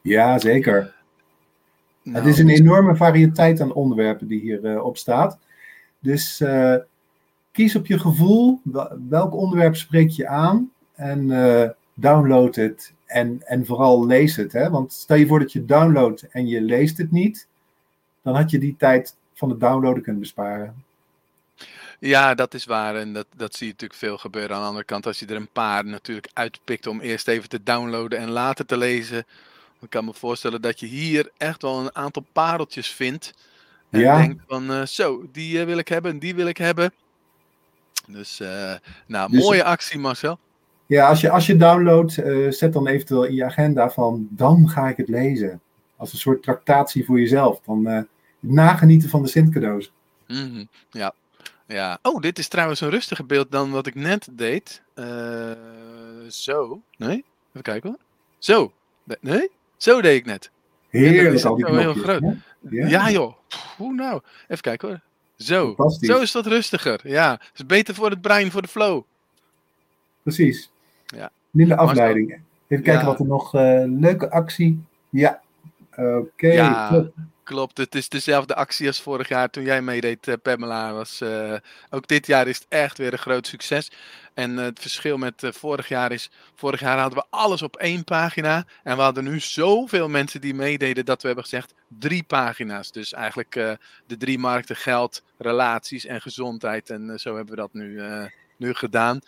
Ja, 0.01 0.39
zeker. 0.39 0.93
Nou, 2.03 2.17
het 2.17 2.25
is 2.25 2.39
een 2.39 2.49
enorme 2.49 2.95
variëteit 2.95 3.61
aan 3.61 3.73
onderwerpen 3.73 4.27
die 4.27 4.39
hierop 4.39 4.65
uh, 4.65 4.83
op 4.85 4.97
staat. 4.97 5.39
Dus 5.99 6.41
uh, 6.41 6.75
kies 7.51 7.75
op 7.75 7.85
je 7.85 7.99
gevoel 7.99 8.61
welk 9.09 9.33
onderwerp 9.33 9.75
spreek 9.75 10.09
je 10.09 10.27
aan 10.27 10.71
en 10.95 11.29
uh, 11.29 11.69
download 11.93 12.55
het 12.55 12.93
en, 13.05 13.41
en 13.45 13.65
vooral 13.65 14.05
lees 14.05 14.35
het. 14.35 14.51
Hè? 14.51 14.69
Want 14.69 14.93
stel 14.93 15.17
je 15.17 15.27
voor 15.27 15.39
dat 15.39 15.51
je 15.51 15.65
downloadt 15.65 16.27
en 16.29 16.47
je 16.47 16.61
leest 16.61 16.97
het 16.97 17.11
niet, 17.11 17.47
dan 18.23 18.35
had 18.35 18.49
je 18.49 18.59
die 18.59 18.75
tijd 18.77 19.15
van 19.33 19.49
het 19.49 19.59
downloaden 19.59 20.03
kunnen 20.03 20.21
besparen. 20.21 20.83
Ja, 21.99 22.35
dat 22.35 22.53
is 22.53 22.65
waar. 22.65 22.95
En 22.95 23.13
dat, 23.13 23.25
dat 23.35 23.55
zie 23.55 23.65
je 23.65 23.71
natuurlijk 23.71 23.99
veel 23.99 24.17
gebeuren. 24.17 24.55
Aan 24.55 24.61
de 24.61 24.67
andere 24.67 24.85
kant, 24.85 25.05
als 25.05 25.19
je 25.19 25.25
er 25.25 25.35
een 25.35 25.51
paar 25.51 25.85
natuurlijk 25.85 26.29
uitpikt 26.33 26.87
om 26.87 26.99
eerst 27.01 27.27
even 27.27 27.49
te 27.49 27.63
downloaden 27.63 28.19
en 28.19 28.29
later 28.29 28.65
te 28.65 28.77
lezen. 28.77 29.25
Dan 29.79 29.89
kan 29.89 30.01
ik 30.01 30.07
me 30.07 30.13
voorstellen 30.13 30.61
dat 30.61 30.79
je 30.79 30.85
hier 30.85 31.31
echt 31.37 31.61
wel 31.61 31.79
een 31.79 31.95
aantal 31.95 32.25
pareltjes 32.31 32.87
vindt. 32.87 33.33
En 33.89 33.99
ja. 33.99 34.17
denkt 34.17 34.43
van, 34.47 34.71
uh, 34.71 34.85
zo, 34.85 35.25
die 35.31 35.59
uh, 35.59 35.65
wil 35.65 35.77
ik 35.77 35.87
hebben 35.87 36.11
en 36.11 36.19
die 36.19 36.35
wil 36.35 36.47
ik 36.47 36.57
hebben. 36.57 36.93
Dus, 38.07 38.39
uh, 38.41 38.73
nou, 39.05 39.31
dus, 39.31 39.43
mooie 39.43 39.63
actie 39.63 39.99
Marcel. 39.99 40.39
Ja, 40.85 41.07
als 41.07 41.21
je, 41.21 41.29
als 41.29 41.45
je 41.45 41.55
downloadt, 41.55 42.21
zet 42.49 42.73
dan 42.73 42.87
eventueel 42.87 43.23
in 43.23 43.35
je 43.35 43.43
agenda 43.43 43.89
van, 43.89 44.27
dan 44.29 44.69
ga 44.69 44.87
ik 44.87 44.97
het 44.97 45.07
lezen. 45.07 45.61
Als 46.03 46.13
een 46.13 46.19
soort 46.19 46.43
tractatie 46.43 47.05
voor 47.05 47.19
jezelf. 47.19 47.59
Dan 47.65 48.07
nagenieten 48.39 49.09
van 49.09 49.21
de 49.21 49.27
Sint-cadeaus. 49.27 49.91
Mm 50.27 50.37
-hmm. 50.37 50.67
Ja. 50.91 51.13
ja. 51.67 51.99
Oh, 52.01 52.21
dit 52.21 52.39
is 52.39 52.47
trouwens 52.47 52.81
een 52.81 52.89
rustiger 52.89 53.25
beeld 53.25 53.51
dan 53.51 53.71
wat 53.71 53.87
ik 53.87 53.95
net 53.95 54.27
deed. 54.31 54.81
Uh, 54.95 55.51
zo. 56.27 56.81
Nee? 56.97 57.25
Even 57.49 57.61
kijken 57.61 57.89
hoor. 57.89 57.99
Zo. 58.37 58.73
Nee? 59.19 59.49
Zo 59.77 60.01
deed 60.01 60.19
ik 60.19 60.25
net. 60.25 60.51
Heerlijk 60.89 61.43
al 61.43 61.55
die 61.55 61.65
heel 61.65 61.93
groot. 61.93 62.23
Ja. 62.69 62.87
ja, 62.87 63.11
joh. 63.11 63.33
Hoe 63.77 63.93
nou? 63.93 64.21
Even 64.47 64.63
kijken 64.63 64.87
hoor. 64.87 65.01
Zo. 65.35 65.75
Zo 66.01 66.19
is 66.19 66.31
dat 66.31 66.45
rustiger. 66.45 66.99
Ja. 67.03 67.41
is 67.53 67.65
beter 67.65 67.95
voor 67.95 68.09
het 68.09 68.21
brein, 68.21 68.51
voor 68.51 68.61
de 68.61 68.67
flow. 68.67 69.03
Precies. 70.23 70.71
Ja. 71.05 71.31
Minder 71.51 71.77
afleiding. 71.77 72.41
Even 72.67 72.83
kijken 72.83 73.03
ja. 73.03 73.05
wat 73.05 73.19
er 73.19 73.25
nog... 73.25 73.55
Uh, 73.55 73.83
leuke 73.85 74.31
actie. 74.31 74.83
Ja. 75.09 75.41
Oké. 75.95 76.17
Okay. 76.17 76.53
Ja. 76.53 77.11
Klopt, 77.43 77.77
het 77.77 77.95
is 77.95 78.09
dezelfde 78.09 78.55
actie 78.55 78.87
als 78.87 79.01
vorig 79.01 79.27
jaar 79.27 79.49
toen 79.49 79.63
jij 79.63 79.81
meedeed, 79.81 80.27
uh, 80.27 80.35
Pamela. 80.41 80.93
Was, 80.93 81.21
uh, 81.21 81.55
ook 81.89 82.07
dit 82.07 82.27
jaar 82.27 82.47
is 82.47 82.57
het 82.57 82.65
echt 82.69 82.97
weer 82.97 83.13
een 83.13 83.19
groot 83.19 83.47
succes. 83.47 83.91
En 84.33 84.51
uh, 84.51 84.63
het 84.63 84.79
verschil 84.79 85.17
met 85.17 85.49
vorig 85.51 85.87
jaar 85.87 86.11
is, 86.11 86.31
vorig 86.55 86.79
jaar 86.79 86.99
hadden 86.99 87.19
we 87.19 87.25
alles 87.29 87.61
op 87.61 87.75
één 87.75 88.03
pagina. 88.03 88.65
En 88.83 88.95
we 88.95 89.01
hadden 89.01 89.23
nu 89.23 89.39
zoveel 89.39 90.09
mensen 90.09 90.41
die 90.41 90.53
meededen 90.53 91.05
dat 91.05 91.21
we 91.21 91.27
hebben 91.27 91.45
gezegd 91.45 91.73
drie 91.87 92.23
pagina's. 92.23 92.91
Dus 92.91 93.13
eigenlijk 93.13 93.53
de 94.05 94.17
drie 94.17 94.39
markten 94.39 94.75
geld, 94.75 95.23
relaties 95.37 96.05
en 96.05 96.21
gezondheid. 96.21 96.89
En 96.89 97.19
zo 97.19 97.35
hebben 97.35 97.55
we 97.55 97.61
dat 97.61 97.73
nu, 97.73 98.01
nu 98.57 98.73
gedaan. 98.73 99.19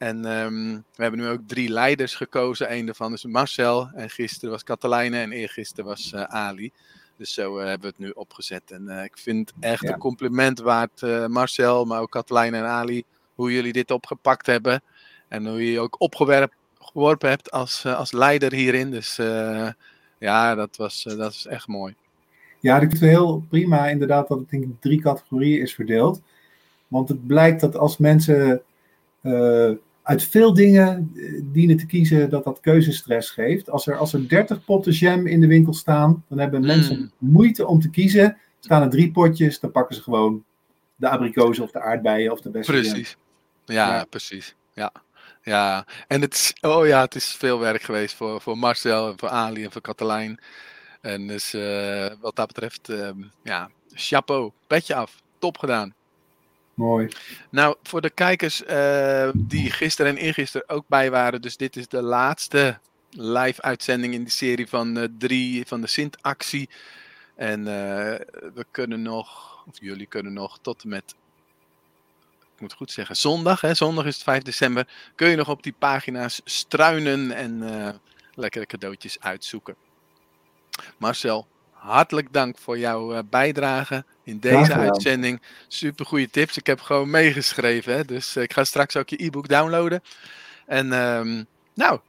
En 0.00 0.24
um, 0.24 0.84
we 0.94 1.02
hebben 1.02 1.20
nu 1.20 1.28
ook 1.28 1.40
drie 1.46 1.68
leiders 1.68 2.14
gekozen. 2.14 2.72
Eén 2.72 2.86
daarvan 2.86 3.12
is 3.12 3.24
Marcel. 3.24 3.90
En 3.94 4.10
gisteren 4.10 4.50
was 4.50 4.62
Katelijne 4.62 5.18
en 5.18 5.32
eergisteren 5.32 5.84
was 5.84 6.14
Ali. 6.14 6.72
Dus 7.16 7.34
zo 7.34 7.58
uh, 7.58 7.64
hebben 7.64 7.80
we 7.80 7.86
het 7.86 7.98
nu 7.98 8.10
opgezet. 8.10 8.70
En 8.70 8.84
uh, 8.88 9.04
ik 9.04 9.18
vind 9.18 9.48
het 9.48 9.64
echt 9.64 9.82
ja. 9.82 9.92
een 9.92 9.98
compliment 9.98 10.58
waard, 10.60 11.28
Marcel, 11.28 11.84
maar 11.84 12.00
ook 12.00 12.10
Katelijn 12.10 12.54
en 12.54 12.64
Ali, 12.64 13.04
hoe 13.34 13.52
jullie 13.52 13.72
dit 13.72 13.90
opgepakt 13.90 14.46
hebben. 14.46 14.82
En 15.28 15.46
hoe 15.46 15.64
je 15.64 15.72
je 15.72 15.80
ook 15.80 16.00
opgeworpen 16.00 17.28
hebt 17.28 17.50
als, 17.50 17.86
als 17.86 18.12
leider 18.12 18.52
hierin. 18.52 18.90
Dus 18.90 19.16
ja, 20.18 20.54
dat 20.54 20.76
was, 20.76 21.02
dat 21.02 21.32
is 21.32 21.46
echt 21.46 21.66
mooi. 21.66 21.94
Ja, 22.60 22.74
ik 22.74 22.88
vind 22.88 23.00
het 23.00 23.10
heel 23.10 23.44
prima 23.48 23.88
inderdaad 23.88 24.28
dat 24.28 24.38
het 24.38 24.52
in 24.52 24.76
drie 24.80 25.00
categorieën 25.00 25.62
is 25.62 25.74
verdeeld. 25.74 26.20
Want 26.88 27.08
het 27.08 27.26
blijkt 27.26 27.60
dat 27.60 27.76
als 27.76 27.96
mensen 27.96 28.62
uit 30.10 30.24
veel 30.24 30.54
dingen 30.54 31.12
eh, 31.16 31.40
dienen 31.44 31.76
te 31.76 31.86
kiezen 31.86 32.30
dat 32.30 32.44
dat 32.44 32.60
keuzestress 32.60 33.30
geeft. 33.30 33.70
Als 33.70 33.86
er, 33.86 33.96
als 33.96 34.12
er 34.12 34.28
30 34.28 34.64
potten 34.64 34.92
jam 34.92 35.26
in 35.26 35.40
de 35.40 35.46
winkel 35.46 35.74
staan, 35.74 36.24
dan 36.28 36.38
hebben 36.38 36.66
mensen 36.66 36.98
mm. 36.98 37.30
moeite 37.30 37.66
om 37.66 37.80
te 37.80 37.90
kiezen. 37.90 38.36
Staan 38.60 38.82
er 38.82 38.90
drie 38.90 39.10
potjes, 39.10 39.60
dan 39.60 39.70
pakken 39.70 39.96
ze 39.96 40.02
gewoon 40.02 40.44
de 40.96 41.08
abrikozen 41.08 41.64
of 41.64 41.70
de 41.70 41.80
aardbeien 41.80 42.32
of 42.32 42.40
de 42.40 42.50
beste 42.50 42.72
Precies. 42.72 43.16
Ja, 43.64 43.94
ja, 43.96 44.04
precies. 44.04 44.54
Ja. 44.72 44.92
Ja, 45.42 45.86
en 46.06 46.20
het 46.20 46.34
is, 46.34 46.52
oh 46.60 46.86
ja, 46.86 47.00
het 47.00 47.14
is 47.14 47.26
veel 47.26 47.58
werk 47.58 47.82
geweest 47.82 48.14
voor, 48.14 48.40
voor 48.40 48.58
Marcel 48.58 49.10
en 49.10 49.18
voor 49.18 49.28
Ali 49.28 49.64
en 49.64 49.72
voor 49.72 49.80
Katelijn. 49.80 50.40
En 51.00 51.26
dus 51.26 51.54
uh, 51.54 52.06
wat 52.20 52.36
dat 52.36 52.46
betreft, 52.46 52.88
uh, 52.88 53.10
ja, 53.42 53.70
chapeau, 53.92 54.50
petje 54.66 54.94
af, 54.94 55.22
top 55.38 55.58
gedaan. 55.58 55.94
Mooi. 56.80 57.08
Nou, 57.50 57.76
voor 57.82 58.00
de 58.00 58.10
kijkers 58.10 58.62
uh, 58.62 59.30
die 59.34 59.70
gisteren 59.70 60.16
en 60.16 60.22
eergisteren 60.22 60.68
ook 60.68 60.84
bij 60.88 61.10
waren, 61.10 61.42
dus 61.42 61.56
dit 61.56 61.76
is 61.76 61.88
de 61.88 62.02
laatste 62.02 62.78
live 63.10 63.62
uitzending 63.62 64.14
in 64.14 64.24
de 64.24 64.30
serie 64.30 64.68
van 64.68 64.98
uh, 64.98 65.04
drie 65.18 65.66
van 65.66 65.80
de 65.80 65.86
Sint-actie. 65.86 66.68
En 67.36 67.60
uh, 67.60 67.66
we 68.54 68.66
kunnen 68.70 69.02
nog, 69.02 69.58
of 69.66 69.80
jullie 69.80 70.06
kunnen 70.06 70.32
nog 70.32 70.58
tot 70.62 70.82
en 70.82 70.88
met, 70.88 71.14
ik 72.54 72.60
moet 72.60 72.72
goed 72.72 72.90
zeggen, 72.90 73.16
zondag, 73.16 73.60
hè, 73.60 73.74
zondag 73.74 74.04
is 74.04 74.14
het 74.14 74.22
5 74.22 74.42
december, 74.42 74.88
kun 75.14 75.28
je 75.28 75.36
nog 75.36 75.48
op 75.48 75.62
die 75.62 75.74
pagina's 75.78 76.40
struinen 76.44 77.32
en 77.32 77.62
lekkere 78.34 78.66
cadeautjes 78.66 79.20
uitzoeken. 79.20 79.74
Marcel, 80.96 81.46
hartelijk 81.70 82.32
dank 82.32 82.58
voor 82.58 82.78
jouw 82.78 83.22
bijdrage 83.22 84.04
in 84.30 84.38
deze 84.38 84.72
uitzending. 84.72 85.40
Super 85.68 86.06
goede 86.06 86.30
tips. 86.30 86.56
Ik 86.56 86.66
heb 86.66 86.80
gewoon 86.80 87.10
meegeschreven. 87.10 87.94
Hè? 87.94 88.04
Dus 88.04 88.36
eh, 88.36 88.42
ik 88.42 88.52
ga 88.52 88.64
straks 88.64 88.96
ook 88.96 89.08
je 89.08 89.24
e-book 89.24 89.48
downloaden. 89.48 90.02
En 90.66 90.92
um, 90.92 91.46
nou, 91.74 92.00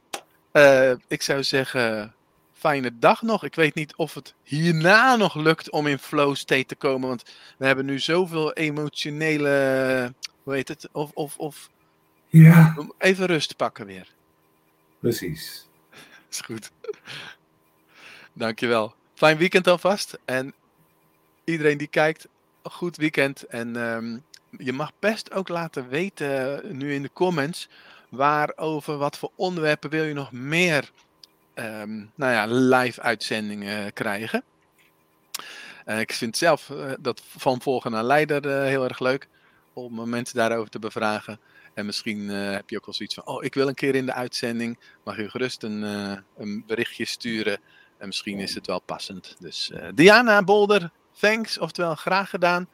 uh, 0.52 0.92
ik 1.08 1.22
zou 1.22 1.42
zeggen, 1.42 2.14
fijne 2.52 2.98
dag 2.98 3.22
nog. 3.22 3.44
Ik 3.44 3.54
weet 3.54 3.74
niet 3.74 3.96
of 3.96 4.14
het 4.14 4.34
hierna 4.42 5.16
nog 5.16 5.34
lukt 5.34 5.70
om 5.70 5.86
in 5.86 5.98
flow 5.98 6.34
state 6.34 6.66
te 6.66 6.74
komen. 6.74 7.08
Want 7.08 7.22
we 7.58 7.66
hebben 7.66 7.84
nu 7.84 7.98
zoveel 7.98 8.52
emotionele. 8.52 10.14
Hoe 10.42 10.54
heet 10.54 10.68
het? 10.68 10.88
Of. 10.92 11.10
of, 11.14 11.36
of 11.36 11.70
ja. 12.28 12.76
Even 12.98 13.26
rust 13.26 13.56
pakken 13.56 13.86
weer. 13.86 14.08
Precies. 14.98 15.66
Is 16.30 16.40
goed. 16.40 16.70
Dankjewel. 18.32 18.94
Fijn 19.14 19.36
weekend 19.36 19.66
alvast. 19.66 20.18
En 20.24 20.54
iedereen 21.44 21.78
die 21.78 21.86
kijkt, 21.86 22.28
goed 22.62 22.96
weekend. 22.96 23.42
En 23.42 23.76
um, 23.76 24.22
je 24.58 24.72
mag 24.72 24.92
best 24.98 25.32
ook 25.32 25.48
laten 25.48 25.88
weten 25.88 26.66
uh, 26.66 26.72
nu 26.72 26.94
in 26.94 27.02
de 27.02 27.10
comments 27.12 27.68
waarover, 28.08 28.96
wat 28.96 29.18
voor 29.18 29.30
onderwerpen 29.34 29.90
wil 29.90 30.04
je 30.04 30.14
nog 30.14 30.32
meer 30.32 30.90
um, 31.54 32.10
nou 32.14 32.32
ja, 32.32 32.46
live 32.46 33.00
uitzendingen 33.00 33.92
krijgen. 33.92 34.42
Uh, 35.86 36.00
ik 36.00 36.12
vind 36.12 36.36
zelf 36.36 36.68
uh, 36.68 36.92
dat 37.00 37.22
van 37.26 37.62
volger 37.62 37.90
naar 37.90 38.04
leider 38.04 38.64
heel 38.64 38.84
erg 38.84 38.98
leuk 38.98 39.28
om 39.72 40.08
mensen 40.08 40.36
daarover 40.36 40.70
te 40.70 40.78
bevragen. 40.78 41.40
En 41.74 41.86
misschien 41.86 42.28
heb 42.28 42.70
je 42.70 42.76
ook 42.76 42.84
wel 42.84 42.94
zoiets 42.94 43.14
van, 43.14 43.26
oh 43.26 43.44
ik 43.44 43.54
wil 43.54 43.68
een 43.68 43.74
keer 43.74 43.94
in 43.94 44.06
de 44.06 44.12
uitzending. 44.12 44.78
Mag 45.04 45.16
je 45.16 45.30
gerust 45.30 45.62
een, 45.62 45.82
een 46.36 46.64
berichtje 46.66 47.04
sturen. 47.04 47.58
En 47.98 48.06
misschien 48.06 48.38
is 48.38 48.54
het 48.54 48.66
wel 48.66 48.80
passend. 48.80 49.36
Dus 49.38 49.72
Diana 49.94 50.42
Bolder, 50.42 50.90
Thanks, 51.18 51.58
oftewel 51.58 51.94
graag 51.94 52.30
gedaan. 52.30 52.68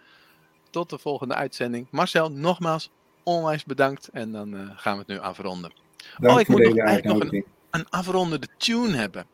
Tot 0.70 0.90
de 0.90 0.98
volgende 0.98 1.34
uitzending. 1.34 1.86
Marcel, 1.90 2.30
nogmaals 2.30 2.90
onwijs 3.22 3.64
bedankt. 3.64 4.08
En 4.12 4.32
dan 4.32 4.54
uh, 4.54 4.70
gaan 4.76 4.92
we 4.92 4.98
het 4.98 5.08
nu 5.08 5.18
afronden. 5.18 5.72
Dank 6.18 6.34
oh, 6.34 6.40
ik 6.40 6.48
moet 6.48 6.62
nog, 6.62 6.78
eigenlijk 6.78 7.18
nog 7.18 7.32
een, 7.32 7.44
een 7.70 7.88
afrondende 7.90 8.48
tune 8.56 8.96
hebben. 8.96 9.26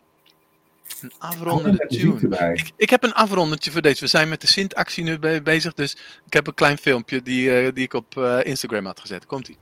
Een 1.01 1.13
afrondende 1.19 1.87
tune. 1.87 2.53
Ik, 2.55 2.73
ik, 2.77 2.91
heb 2.91 3.03
een 3.03 3.15
afrondetje 3.15 3.71
voor 3.71 3.83
deze. 3.83 4.01
We 4.01 4.07
zijn 4.07 4.29
met 4.29 4.41
de 4.41 4.47
Sint-actie 4.47 5.05
nu 5.05 5.19
bezig. 5.43 5.75
Dus 5.75 5.97
ik 6.27 6.33
heb 6.33 6.47
een 6.47 6.55
klein 6.55 6.79
filmpje 6.79 7.23
die, 7.23 7.65
uh, 7.65 7.73
die 7.75 7.85
ik 7.85 7.93
op 7.93 8.15
uh, 8.19 8.39
Instagram 8.45 8.87
had 8.87 9.01
gezet. 9.01 9.27
Komt-ie. 9.27 9.57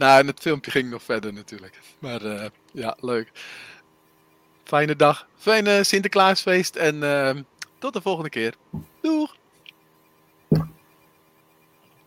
Nou, 0.00 0.20
en 0.20 0.26
het 0.26 0.40
filmpje 0.40 0.70
ging 0.70 0.90
nog 0.90 1.02
verder 1.02 1.32
natuurlijk. 1.32 1.78
Maar 1.98 2.22
uh, 2.22 2.44
ja, 2.72 2.96
leuk. 3.00 3.30
Fijne 4.64 4.96
dag. 4.96 5.26
Fijne 5.38 5.84
Sinterklaasfeest. 5.84 6.76
En 6.76 6.96
uh, 6.96 7.30
tot 7.78 7.92
de 7.92 8.00
volgende 8.00 8.30
keer. 8.30 8.54
Doeg! 9.00 9.36